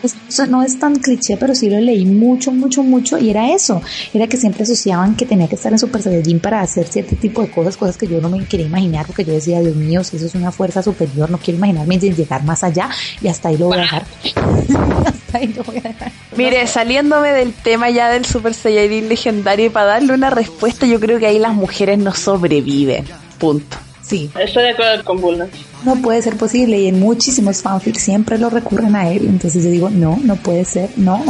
[0.01, 3.29] es- o sea, no es tan cliché, pero sí lo leí mucho, mucho, mucho, y
[3.29, 3.83] era eso,
[4.15, 7.43] era que siempre asociaban que tenía que estar en Super Saiyajin para hacer cierto tipo
[7.43, 10.17] de cosas, cosas que yo no me quería imaginar, porque yo decía, Dios mío, si
[10.17, 12.89] eso es una fuerza superior, no quiero imaginarme de llegar más allá,
[13.21, 14.03] y hasta ahí lo voy a dejar.
[15.05, 16.11] hasta ahí lo voy a dejar.
[16.35, 20.99] Mire, saliéndome del tema ya del Super Saiyajin legendario y para darle una respuesta, yo
[20.99, 23.05] creo que ahí las mujeres no sobreviven.
[23.37, 23.77] Punto.
[24.07, 25.47] Sí, Estoy de acuerdo con Bulna.
[25.83, 29.25] no puede ser posible y en muchísimos fanfics siempre lo recurren a él.
[29.27, 31.23] Entonces yo digo, no, no puede ser, no.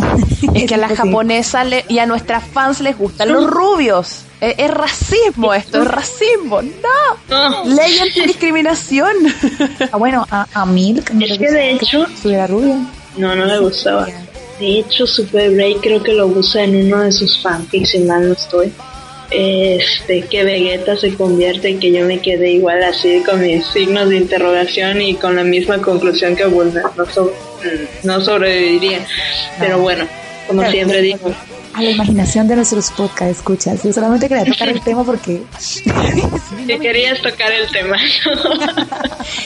[0.53, 0.95] Es que a las imposible.
[0.95, 4.23] japonesas le- y a nuestras fans les gustan los rubios.
[4.41, 6.61] Es, es racismo esto, es racismo.
[6.61, 7.29] No.
[7.49, 7.65] No.
[7.65, 9.13] Ley antidiscriminación.
[9.91, 12.05] Ah, bueno, a, a Milk me Es le que de hecho-
[12.47, 12.77] rubia.
[13.17, 14.07] No, no me gustaba.
[14.59, 18.27] De hecho, Super Break creo que lo usa en uno de sus fanfics, si mal
[18.27, 18.71] no estoy.
[19.31, 24.09] Este, que Vegeta se convierte en que yo me quedé igual así con mis signos
[24.09, 26.81] de interrogación y con la misma conclusión que Bulma.
[26.95, 27.33] No, so-
[28.03, 29.05] no sobreviviría.
[29.59, 30.07] Pero bueno,
[30.47, 31.33] como siempre digo,
[31.77, 33.83] A la imaginación de nuestros podcast escuchas.
[33.83, 35.41] Yo solamente quería tocar el tema porque
[36.67, 37.97] que querías tocar el tema.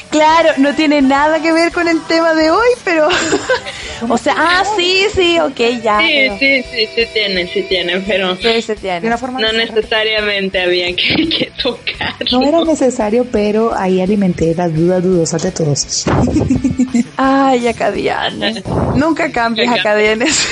[0.09, 3.07] Claro, no tiene nada que ver con el tema de hoy, pero.
[4.09, 5.99] o sea, ah, sí, sí, ok, ya.
[5.99, 9.07] sí, pero- sí, sí, sí tiene, sí tiene, pero Sí, de tiene.
[9.07, 12.13] una forma no necesariamente había que, que tocar.
[12.31, 16.05] no era necesario, pero ahí alimenté las dudas dudosas de todos.
[17.15, 18.51] Ay, Acadiana.
[18.95, 20.49] Nunca cambies, Acadianes.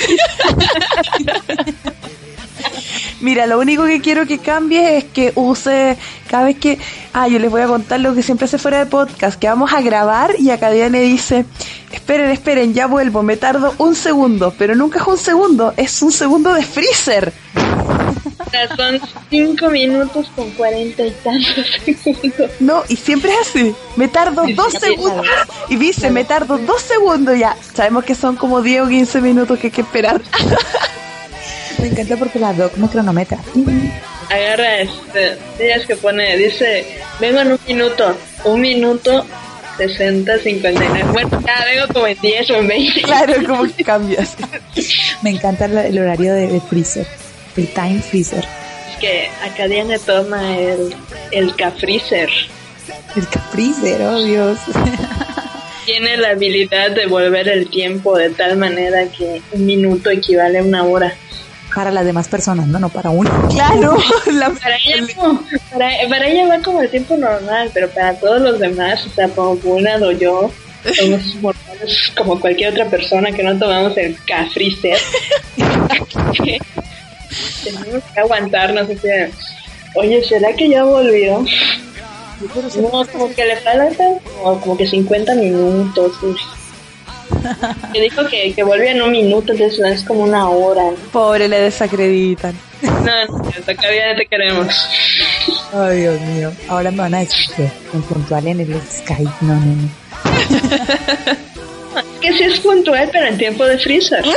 [3.20, 5.96] Mira, lo único que quiero que cambies es que use
[6.28, 6.78] cada vez que...
[7.12, 9.72] Ah, yo les voy a contar lo que siempre hace fuera de podcast, que vamos
[9.72, 11.44] a grabar y Acadiane dice,
[11.90, 16.12] esperen, esperen, ya vuelvo, me tardo un segundo, pero nunca es un segundo, es un
[16.12, 17.32] segundo de freezer.
[18.76, 21.66] Son cinco minutos con cuarenta y tantos
[22.04, 22.50] segundos.
[22.60, 23.74] No, y siempre es así.
[23.96, 25.26] Me tardo dos segundos.
[25.68, 27.56] Y dice, me tardo dos segundos ya.
[27.74, 30.22] Sabemos que son como 10 o 15 minutos que hay que esperar.
[31.80, 33.38] Me encanta porque la doc me cronometra.
[34.30, 36.84] Agarra este, días que pone, dice,
[37.20, 39.24] vengo en un minuto, un minuto,
[39.78, 41.04] 60, 59.
[41.12, 43.02] Bueno, ya vengo como en 10 o en 20.
[43.02, 44.36] Claro, como que cambias.
[45.22, 47.06] Me encanta el, el horario de, de freezer,
[47.56, 48.44] el time freezer.
[48.90, 50.94] Es que acá Diana toma el,
[51.30, 52.28] el cafreezer.
[53.16, 53.22] El
[53.52, 54.58] freezer, oh Dios.
[55.86, 60.62] Tiene la habilidad de volver el tiempo de tal manera que un minuto equivale a
[60.62, 61.14] una hora.
[61.78, 63.30] Para las demás personas, no, no para uno.
[63.50, 63.96] Claro,
[64.32, 68.40] la- Para ella, no, para, para ella va como el tiempo normal, pero para todos
[68.42, 70.50] los demás, o sea, como Bulnad o yo,
[70.96, 74.98] somos mortales como cualquier otra persona que no tomamos el cafricer.
[77.62, 78.88] Tenemos que aguantarnos.
[78.88, 79.30] de,
[79.94, 81.44] Oye, ¿será que ya volvió?
[82.40, 86.12] No, como que le faltan como, como que 50 minutos.
[87.92, 90.82] Que dijo que, que volvía en un minuto, entonces es como una hora.
[91.12, 92.54] pobre, le desacreditan.
[92.82, 94.68] No, no, todavía te queremos.
[95.72, 96.52] Ay, Dios mío.
[96.68, 99.30] Ahora me van a decir que en puntual en el Skype.
[99.40, 99.88] No, no, no.
[102.20, 104.24] Que sí es puntual, pero en tiempo de freezer.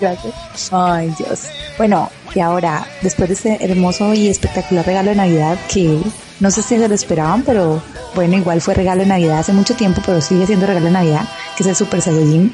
[0.00, 0.34] Gracias.
[0.72, 1.42] Ay, Dios.
[1.78, 5.98] Bueno, y ahora, después de ese hermoso y espectacular regalo de Navidad que
[6.38, 7.82] no sé si se lo esperaban, pero
[8.14, 11.26] bueno, igual fue regalo de Navidad hace mucho tiempo, pero sigue siendo regalo de Navidad,
[11.56, 12.52] que es el Super Saiyajin.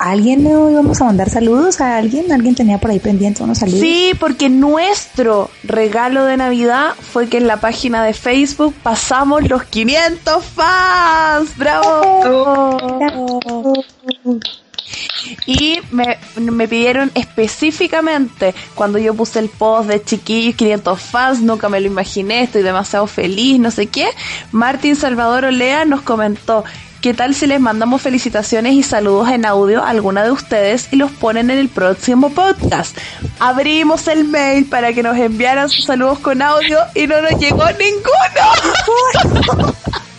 [0.00, 1.80] ¿A ¿Alguien le íbamos a mandar saludos?
[1.80, 2.32] ¿A alguien?
[2.32, 3.80] ¿Alguien tenía por ahí pendiente unos saludos?
[3.80, 9.62] Sí, porque nuestro regalo de Navidad fue que en la página de Facebook pasamos los
[9.62, 11.56] 500 fans.
[11.56, 12.20] ¡Bravo!
[15.46, 21.68] Y me, me pidieron específicamente cuando yo puse el post de chiquillos 500 fans, nunca
[21.68, 24.08] me lo imaginé, estoy demasiado feliz, no sé qué.
[24.52, 26.64] Martín Salvador Olea nos comentó,
[27.00, 30.96] ¿qué tal si les mandamos felicitaciones y saludos en audio a alguna de ustedes y
[30.96, 32.96] los ponen en el próximo podcast?
[33.38, 37.64] Abrimos el mail para que nos enviaran sus saludos con audio y no nos llegó
[37.78, 39.74] ninguno.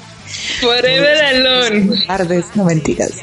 [0.66, 2.06] Forever Alone.
[2.08, 3.12] Tardes, no mentiras.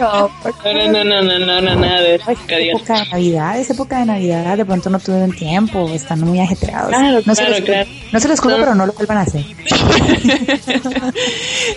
[0.00, 0.30] No,
[0.64, 2.30] no, no, no, no, no, nada de eso.
[2.30, 2.72] Es época de
[3.10, 6.88] Navidad, es época de Navidad, de pronto no tuvieron tiempo, están muy ajetreados.
[6.88, 7.90] Claro, no se claro, les, claro.
[8.12, 9.40] No se les juro, pero no lo vuelvan a hacer.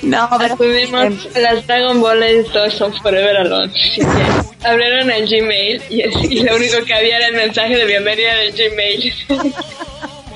[0.03, 2.23] no, pero Tuvimos las Dragon Ball
[2.71, 3.73] son Forever Alone.
[4.63, 6.01] Abrieron el Gmail y,
[6.37, 9.13] y lo único que había era el mensaje de bienvenida del Gmail.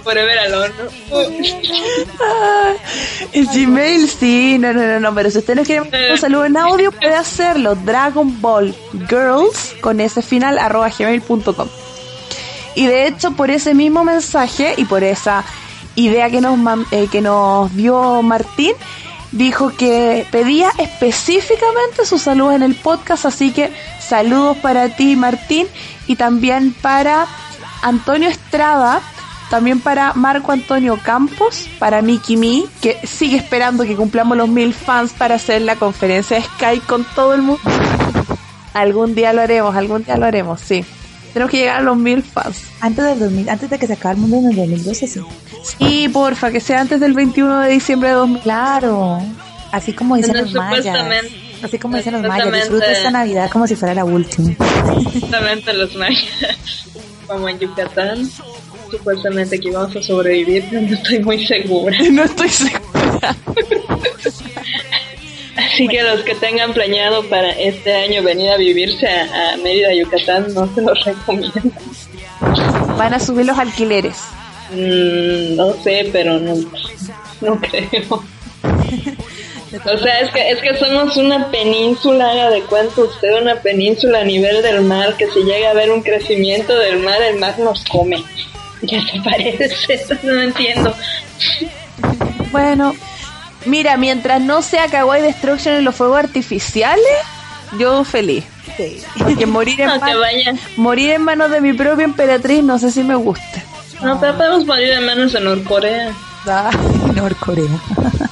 [0.08, 0.74] Forever Alone,
[3.34, 6.55] el Gmail, sí, no, no, no, pero si usted nos quiere mandar un saludo en
[6.55, 7.76] audio, puede hacerlo.
[7.76, 8.74] Dragon Ball
[9.10, 11.68] Girls con ese final arroba gmail.com.
[12.76, 15.44] Y de hecho, por ese mismo mensaje y por esa
[15.95, 16.57] idea que nos,
[16.91, 18.76] eh, que nos dio Martín,
[19.34, 25.68] dijo que pedía específicamente sus saludos en el podcast, así que saludos para ti, Martín,
[26.07, 27.27] y también para
[27.82, 29.02] Antonio Estrada,
[29.49, 34.74] también para Marco Antonio Campos, para Miki Mi, que sigue esperando que cumplamos los mil
[34.74, 37.61] fans para hacer la conferencia de Skype con todo el mundo.
[38.74, 40.84] Algún día lo haremos, algún día lo haremos, sí.
[41.34, 42.64] Tenemos que llegar a los mil fans.
[42.82, 45.22] Antes del 2000, antes de que se acabe el mundo en el 2012, sí.
[45.78, 48.41] Sí, porfa, que sea antes del 21 de diciembre de 2000.
[48.41, 49.19] Claro,
[49.72, 50.98] así como dicen No, los mayas.
[51.64, 54.53] Así como dicen los mayas, disfruta esta Navidad como si fuera la última.
[55.11, 56.28] Justamente los mayas,
[57.28, 58.30] como en Yucatán,
[58.89, 61.97] supuestamente que íbamos a sobrevivir, pero no estoy muy segura.
[62.11, 63.35] No estoy segura.
[65.55, 69.93] Así que los que tengan planeado para este año venir a vivirse a, a Mérida,
[69.93, 71.72] Yucatán, no se los recomiendo.
[72.97, 74.18] Van a subir los alquileres.
[74.72, 76.55] Mm, no sé, pero no,
[77.41, 78.23] no creo.
[79.85, 84.22] O sea, es que, es que somos una península, haga de cuenta usted, una península
[84.22, 87.59] a nivel del mar, que si llega a haber un crecimiento del mar, el mar
[87.59, 88.23] nos come.
[88.82, 90.94] Ya se parece, no entiendo.
[92.52, 92.94] Bueno,
[93.66, 97.04] mira, mientras no sea Kawaii Destruction en los fuegos artificiales,
[97.80, 98.45] yo feliz.
[98.78, 99.02] Sí.
[99.18, 100.54] Porque morir en, No, que man- vaya.
[100.78, 103.64] morir en manos de mi propia emperatriz no sé si me gusta.
[104.02, 106.14] No, pero podemos morir en manos de Norcorea.
[106.45, 106.70] Ah,
[107.18, 107.81] Norcorea.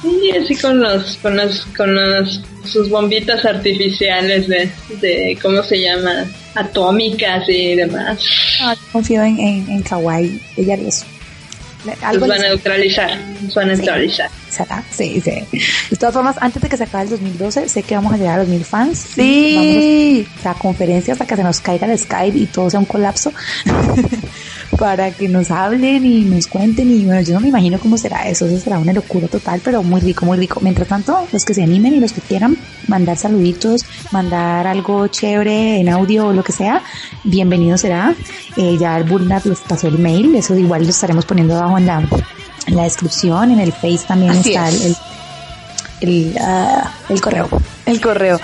[0.02, 5.80] Sí, así con los, con los, con los, sus bombitas artificiales de, de, ¿cómo se
[5.80, 6.24] llama?
[6.54, 8.18] Atómicas y demás.
[8.60, 10.40] No, yo confío en, en, en Kawaii.
[10.56, 11.04] Ella haría eso.
[11.84, 13.10] Le- Los Algo va a neutralizar,
[13.44, 14.28] los va a neutralizar.
[14.50, 14.82] será.
[14.90, 15.30] Sí, sí.
[15.90, 18.34] De todas formas, antes de que se acabe el 2012, sé que vamos a llegar
[18.34, 19.06] a los mil fans.
[19.14, 20.26] Sí.
[20.42, 23.32] Vamos a, conferencia hasta que se nos caiga el Skype y todo sea un colapso.
[24.78, 26.90] para que nos hablen y nos cuenten.
[26.90, 28.46] Y bueno, yo no me imagino cómo será eso.
[28.46, 30.60] Eso será una locura total, pero muy rico, muy rico.
[30.62, 32.56] Mientras tanto, los que se animen y los que quieran
[32.88, 36.82] mandar saluditos, mandar algo chévere en audio o lo que sea,
[37.24, 38.14] bienvenido será.
[38.56, 40.34] Eh, ya el Bullnut les pasó el mail.
[40.34, 42.02] Eso igual lo estaremos poniendo abajo en la,
[42.66, 43.50] en la descripción.
[43.52, 44.84] En el Face también Así está es.
[44.84, 44.96] el,
[46.00, 47.48] el, el, ah, el correo.
[47.86, 48.40] El correo.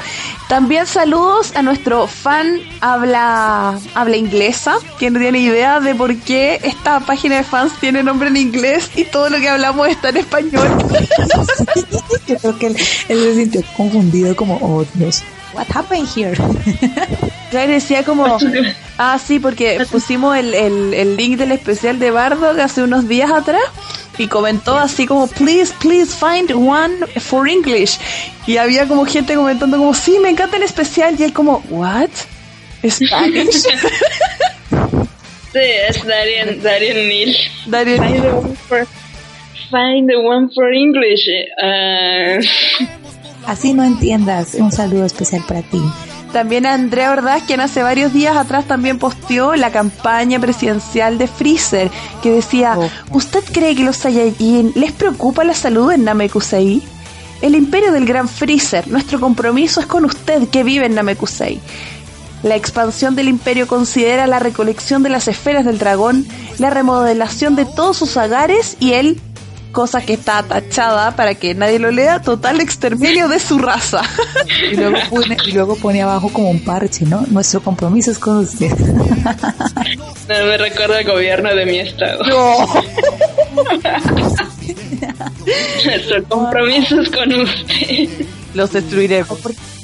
[0.52, 6.60] También saludos a nuestro fan habla, habla inglesa, que no tiene idea de por qué
[6.62, 10.18] esta página de fans tiene nombre en inglés y todo lo que hablamos está en
[10.18, 10.68] español.
[12.26, 12.76] Yo creo que él,
[13.08, 15.22] él se sintió confundido como, oh Dios,
[15.54, 16.36] what happened here?
[17.50, 18.38] Claro, decía como,
[18.96, 23.30] ah, sí, porque pusimos el, el, el link del especial de Bardock hace unos días
[23.30, 23.62] atrás
[24.18, 27.98] y comentó así como, please, please find one for English.
[28.46, 31.14] Y había como gente comentando como, sí, me encanta el especial.
[31.18, 32.10] Y él como, what?
[32.88, 33.62] Spanish?
[35.52, 37.36] Sí, es Darian, Darian Neal.
[37.66, 38.86] Darian- Find the one for,
[39.70, 41.28] find the one for English.
[41.62, 42.38] Ah,
[43.46, 45.78] Así no entiendas, un saludo especial para ti.
[46.32, 51.26] También a Andrea Ordaz, quien hace varios días atrás también posteó la campaña presidencial de
[51.26, 51.90] Freezer,
[52.22, 52.88] que decía, Oh.
[53.10, 56.82] ¿usted cree que los Saiyajin les preocupa la salud en Namekusei?
[57.42, 61.60] El imperio del gran Freezer, nuestro compromiso es con usted que vive en Namekusei.
[62.42, 66.26] La expansión del imperio considera la recolección de las esferas del dragón,
[66.58, 69.20] la remodelación de todos sus hogares y el,
[69.72, 74.02] cosa que está tachada para que nadie lo lea, total exterminio de su raza.
[74.70, 77.24] Y luego pone, y luego pone abajo como un parche, ¿no?
[77.28, 78.70] Nuestro compromiso es con usted.
[78.78, 82.22] no me recuerda el gobierno de mi estado.
[85.84, 88.08] Nuestro compromiso es con usted.
[88.54, 89.38] Los destruiremos.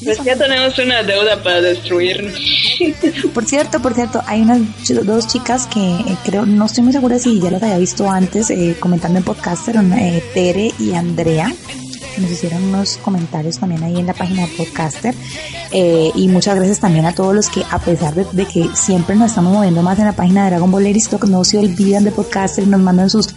[0.05, 2.35] Pues ya tenemos una deuda para destruirnos.
[3.35, 4.61] Por cierto, por cierto, hay unas
[5.05, 8.51] dos chicas que eh, creo, no estoy muy segura si ya las había visto antes,
[8.51, 11.53] eh, comentando en podcast, eran eh, Tere y Andrea,
[12.21, 15.15] nos hicieron unos comentarios también ahí en la página de Podcaster.
[15.71, 19.31] Eh, y muchas gracias también a todos los que, a pesar de, que siempre nos
[19.31, 22.67] estamos moviendo más en la página de Dragon Ball Stock, no se olvidan de Podcaster
[22.67, 23.29] nos mandan sus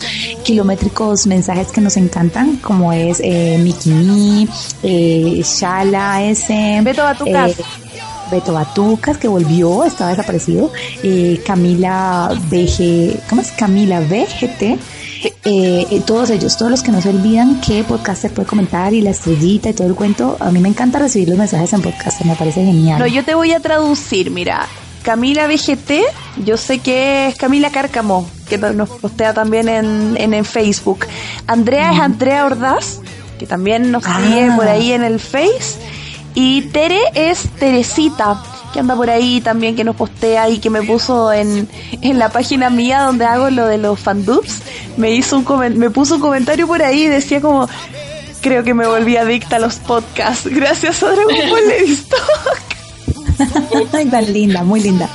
[0.44, 4.48] kilométricos mensajes que nos encantan, como es eh, Mikini,
[4.84, 6.82] eh, Shala S.
[6.84, 7.52] Beto Batucas.
[7.52, 7.64] Eh,
[8.32, 10.72] Beto Batucas, que volvió, estaba desaparecido.
[11.04, 13.52] Eh, Camila BG, ¿cómo es?
[13.52, 14.80] Camila BGT
[15.24, 19.02] eh, eh, todos ellos, todos los que no se olvidan que Podcaster puede comentar y
[19.02, 20.38] la estrellita y todo el cuento.
[20.40, 23.00] A mí me encanta recibir los mensajes en Podcaster, me parece genial.
[23.00, 24.68] No, yo te voy a traducir, mira.
[25.04, 25.92] Camila BGT,
[26.46, 31.08] yo sé que es Camila Cárcamo, que nos postea también en, en, Facebook.
[31.48, 33.00] Andrea es Andrea Ordaz,
[33.40, 34.56] que también nos sigue ah.
[34.56, 35.80] por ahí en el Face.
[36.36, 40.82] Y Tere es Teresita que anda por ahí también, que nos postea y que me
[40.82, 41.68] puso en,
[42.02, 44.62] en la página mía donde hago lo de los fandubs,
[44.98, 47.68] me hizo un me puso un comentario por ahí y decía como
[48.42, 51.98] creo que me volví adicta a los podcasts gracias a Dragon Ball
[53.94, 55.10] Ay, tan linda, muy linda.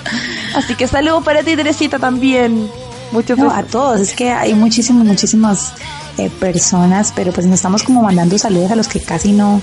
[0.54, 2.68] Así que saludos para ti, Teresita, también.
[3.12, 5.72] Muchos no, a todos, es que hay muchísimas, muchísimas
[6.18, 9.62] eh, personas, pero pues nos estamos como mandando saludos a los que casi no,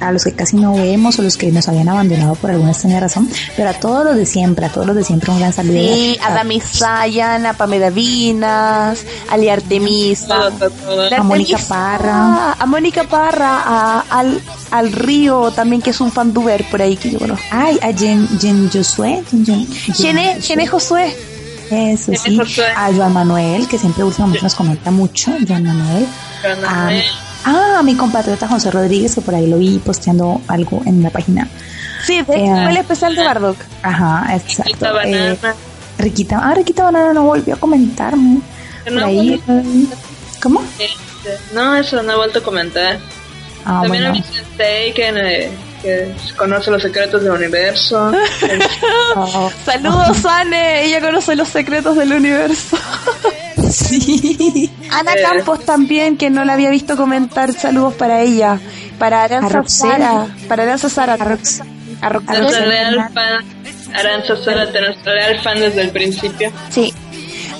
[0.00, 3.00] a los que casi no vemos o los que nos habían abandonado por alguna extraña
[3.00, 5.78] razón, pero a todos los de siempre, a todos los de siempre un gran saludo.
[5.78, 10.50] Sí, a Dami Sayan, a Pamela Vinas, a Liartemisa,
[11.16, 14.40] a Mónica Parra, a Mónica Parra, al,
[14.70, 17.44] al Río también que es un fan ver por ahí que yo conozco.
[17.50, 21.16] Ay, a Jen, Jen Josué, Jen, Josué.
[21.70, 22.38] Eso sí,
[22.76, 26.06] a Joan Manuel, que siempre últimamente nos comenta mucho, Joan Manuel.
[26.42, 27.04] Joan Manuel.
[27.48, 31.48] Ah, mi compatriota José Rodríguez, que por ahí lo vi posteando algo en la página.
[32.04, 33.56] Sí, fue eh, el especial de Bardock.
[33.82, 34.64] Ajá, exacto.
[34.64, 35.32] Riquita Banana.
[35.32, 35.54] Eh,
[35.98, 38.40] Riquita, ah, Riquita Banana no volvió a comentarme.
[38.84, 39.40] Por ahí.
[40.42, 40.60] ¿Cómo?
[40.78, 42.98] Este, no, eso no he vuelto a comentar.
[43.64, 44.08] Ah, También bueno.
[44.08, 45.50] a Vicente que,
[45.86, 48.12] que conoce los secretos del universo.
[49.14, 49.50] Oh.
[49.64, 50.84] Saludos, Anne.
[50.84, 52.76] Ella conoce los secretos del universo.
[53.68, 54.70] Sí.
[54.92, 55.22] Ana eh.
[55.22, 57.52] Campos también, que no la había visto comentar.
[57.52, 58.60] Saludos para ella.
[58.96, 60.28] Para Aranza Sara.
[60.46, 61.14] Para Aranza Sara.
[61.14, 63.10] A Roxana.
[63.92, 66.52] Aranza Sara, nuestro real fan desde el principio.
[66.70, 66.94] Sí.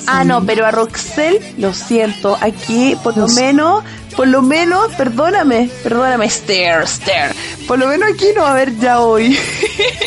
[0.06, 3.84] Ah, no, pero a Roxel, lo siento, aquí por lo menos
[4.16, 7.34] por lo menos, perdóname, perdóname, Stare, Stare.
[7.68, 9.36] Por lo menos aquí no va a haber ya hoy.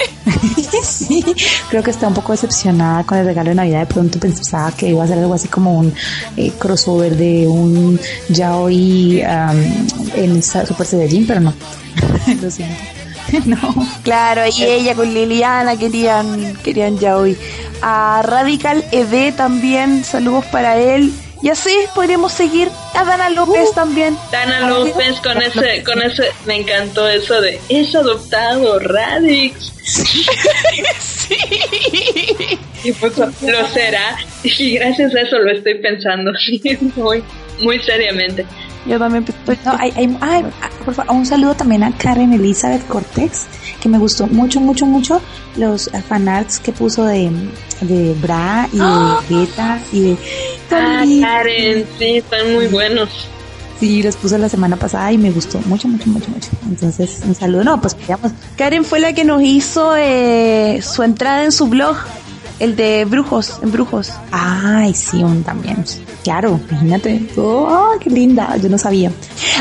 [0.83, 1.23] sí,
[1.69, 3.81] creo que está un poco decepcionada con el regalo de Navidad.
[3.81, 5.93] De pronto pensaba que iba a ser algo así como un
[6.35, 7.99] eh, crossover de un
[8.29, 11.53] yaoi um, en Super Saiyajin, pero no.
[12.41, 12.98] lo siento.
[13.45, 13.87] no.
[14.03, 17.37] Claro, y ella con Liliana querían, querían yaoi.
[17.81, 21.13] A Radical ED también, saludos para él.
[21.41, 24.17] Y así podríamos seguir a Dana López uh, también.
[24.29, 29.71] Dana López con ese, con ese, me encantó eso de es adoptado, Radix.
[30.99, 31.37] sí.
[32.83, 34.17] Y pues lo será.
[34.43, 36.31] Y gracias a eso lo estoy pensando,
[36.95, 37.23] muy,
[37.59, 38.45] muy seriamente.
[38.89, 39.57] Yo también estoy...
[39.63, 40.45] No, hay, hay,
[40.83, 43.45] por favor, un saludo también a Karen Elizabeth Cortex,
[43.79, 45.21] que me gustó mucho, mucho, mucho
[45.57, 47.29] los fanarts que puso de,
[47.81, 49.37] de Bra y de.
[49.37, 50.17] Vegeta y de...
[50.71, 53.09] Ah, Karen, sí, están muy buenos.
[53.79, 56.49] Sí, los puso la semana pasada y me gustó mucho, mucho, mucho, mucho.
[56.67, 57.63] Entonces, un saludo.
[57.63, 58.31] No, pues digamos.
[58.57, 61.95] Karen fue la que nos hizo eh, su entrada en su blog
[62.59, 64.11] el de Brujos, en Brujos.
[64.31, 65.83] Ay, sí, un también.
[66.23, 67.29] Claro, imagínate.
[67.37, 69.11] Oh, qué linda, yo no sabía.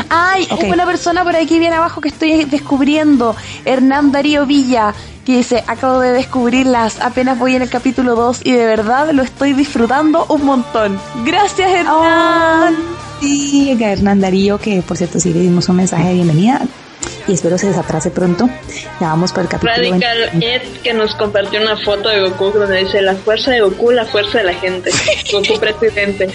[0.09, 0.71] Ay, okay.
[0.71, 3.35] una persona por aquí bien abajo que estoy descubriendo,
[3.65, 4.93] Hernán Darío Villa,
[5.25, 9.23] que dice, acabo de descubrirlas, apenas voy en el capítulo 2 y de verdad lo
[9.23, 10.99] estoy disfrutando un montón.
[11.25, 12.75] Gracias, Hernán.
[12.75, 16.61] Oh, sí, Hernán Darío, que por cierto sí le dimos un mensaje de bienvenida
[17.29, 18.49] y espero se desatrase pronto.
[18.99, 22.77] Ya vamos por el capítulo Radical Ed que nos compartió una foto de Goku donde
[22.83, 24.91] dice la fuerza de Goku, la fuerza de la gente.
[25.31, 26.29] Goku presidente.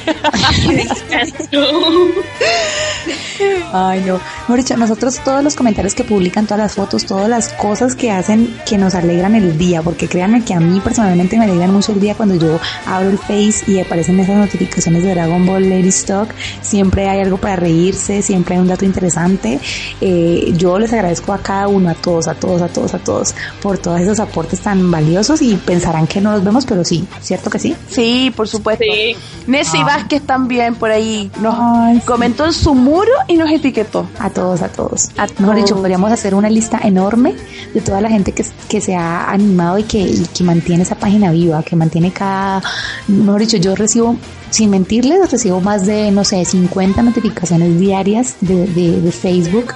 [3.72, 4.20] Ay, no.
[4.46, 8.56] Moricha, nosotros todos los comentarios que publican, todas las fotos, todas las cosas que hacen
[8.66, 12.00] que nos alegran el día, porque créanme que a mí personalmente me alegran mucho el
[12.00, 16.28] día cuando yo abro el Face y aparecen esas notificaciones de Dragon Ball Lady Stock.
[16.60, 19.58] Siempre hay algo para reírse, siempre hay un dato interesante.
[20.00, 23.35] Eh, yo les agradezco a cada uno, a todos, a todos, a todos, a todos,
[23.62, 27.51] por todos esos aportes tan valiosos y pensarán que no los vemos, pero sí, ¿cierto
[27.51, 27.74] que sí?
[27.89, 28.85] Sí, por supuesto.
[28.85, 29.16] Sí.
[29.47, 34.09] Nessie Vázquez también por ahí nos comentó en su muro y nos etiquetó.
[34.19, 35.11] A todos, a todos.
[35.39, 37.35] Mejor dicho, podríamos hacer una lista enorme
[37.73, 40.97] de toda la gente que, que se ha animado y que, y que mantiene esa
[40.97, 42.62] página viva, que mantiene cada...
[43.09, 44.16] Mejor dicho, yo recibo
[44.51, 49.74] sin mentirles, recibo más de, no sé, 50 notificaciones diarias de, de, de Facebook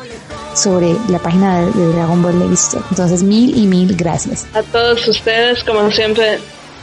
[0.54, 2.82] sobre la página de, de Dragon Ball Levisto.
[2.90, 4.46] Entonces, mil y mil gracias.
[4.54, 6.38] A todos ustedes, como siempre,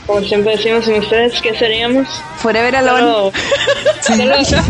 [0.06, 2.08] como siempre decimos sin ustedes, ¿qué seríamos?
[2.38, 3.32] Forever Alone.
[4.02, 4.62] Solo, solo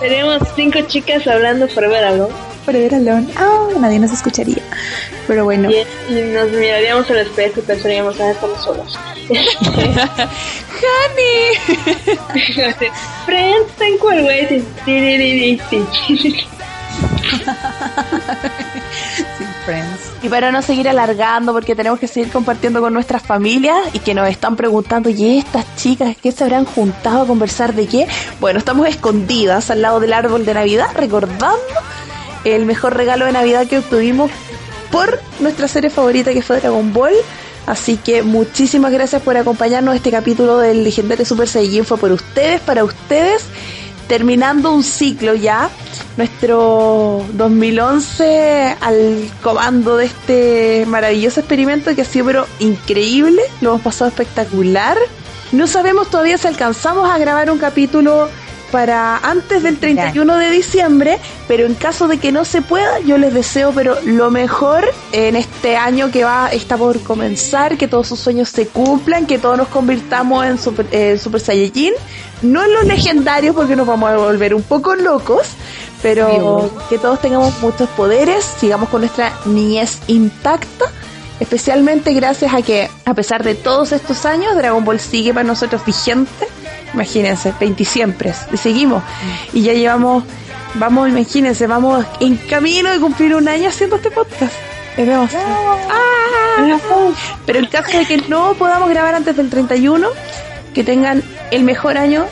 [0.00, 2.34] seríamos cinco chicas hablando Forever Alone.
[2.64, 3.26] Forever Alone.
[3.36, 4.62] Ah, nadie nos escucharía.
[5.26, 5.70] Pero bueno.
[5.70, 8.98] Y, y nos miraríamos al espejo y pensaríamos, ah, estamos solos.
[10.78, 11.54] ¡Honey!
[13.26, 14.10] Friends, thank you,
[20.22, 24.14] Y para no seguir alargando, porque tenemos que seguir compartiendo con nuestras familias y que
[24.14, 28.08] nos están preguntando, ¿y estas chicas qué se habrán juntado a conversar de qué?
[28.40, 31.56] Bueno, estamos escondidas al lado del árbol de Navidad, recordando
[32.44, 34.30] el mejor regalo de Navidad que obtuvimos
[34.90, 37.14] por nuestra serie favorita que fue Dragon Ball.
[37.66, 39.94] Así que muchísimas gracias por acompañarnos.
[39.94, 43.44] Este capítulo del legendario Super Saiyajin fue por ustedes, para ustedes,
[44.08, 45.68] terminando un ciclo ya.
[46.18, 53.40] Nuestro 2011 al comando de este maravilloso experimento que ha sido pero increíble.
[53.60, 54.98] Lo hemos pasado espectacular.
[55.52, 58.28] No sabemos todavía si alcanzamos a grabar un capítulo
[58.70, 63.18] para antes del 31 de diciembre, pero en caso de que no se pueda, yo
[63.18, 68.08] les deseo pero lo mejor en este año que va está por comenzar, que todos
[68.08, 71.94] sus sueños se cumplan, que todos nos convirtamos en Super, eh, super Saiyajin,
[72.42, 75.48] no en los legendarios porque nos vamos a volver un poco locos,
[76.02, 80.86] pero que todos tengamos muchos poderes, sigamos con nuestra niñez intacta.
[81.40, 85.84] Especialmente gracias a que, a pesar de todos estos años, Dragon Ball sigue para nosotros
[85.84, 86.48] vigente
[86.94, 89.02] imagínense, 20 siempre, y seguimos.
[89.52, 90.24] Y ya llevamos,
[90.74, 94.52] vamos, imagínense, vamos en camino de cumplir un año haciendo este podcast.
[94.96, 95.08] Es.
[95.08, 96.78] ¡Ah!
[97.46, 100.08] Pero en caso de que no podamos grabar antes del 31,
[100.74, 102.26] que tengan el mejor año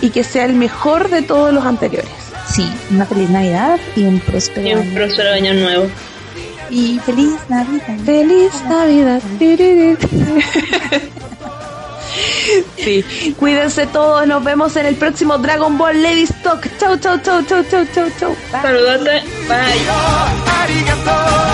[0.00, 2.10] y que sea el mejor de todos los anteriores.
[2.48, 4.94] Sí, una feliz Navidad y un próspero Y un año.
[4.94, 5.86] próspero año nuevo.
[6.70, 7.96] Y feliz Navidad.
[8.04, 9.20] Feliz Navidad.
[12.76, 16.66] Sí, cuídense todos, nos vemos en el próximo Dragon Ball Ladies Talk.
[16.78, 18.36] Chau, chau, chau, chau, chau, chau, chau.
[19.48, 20.24] Bye.
[20.64, 21.53] あり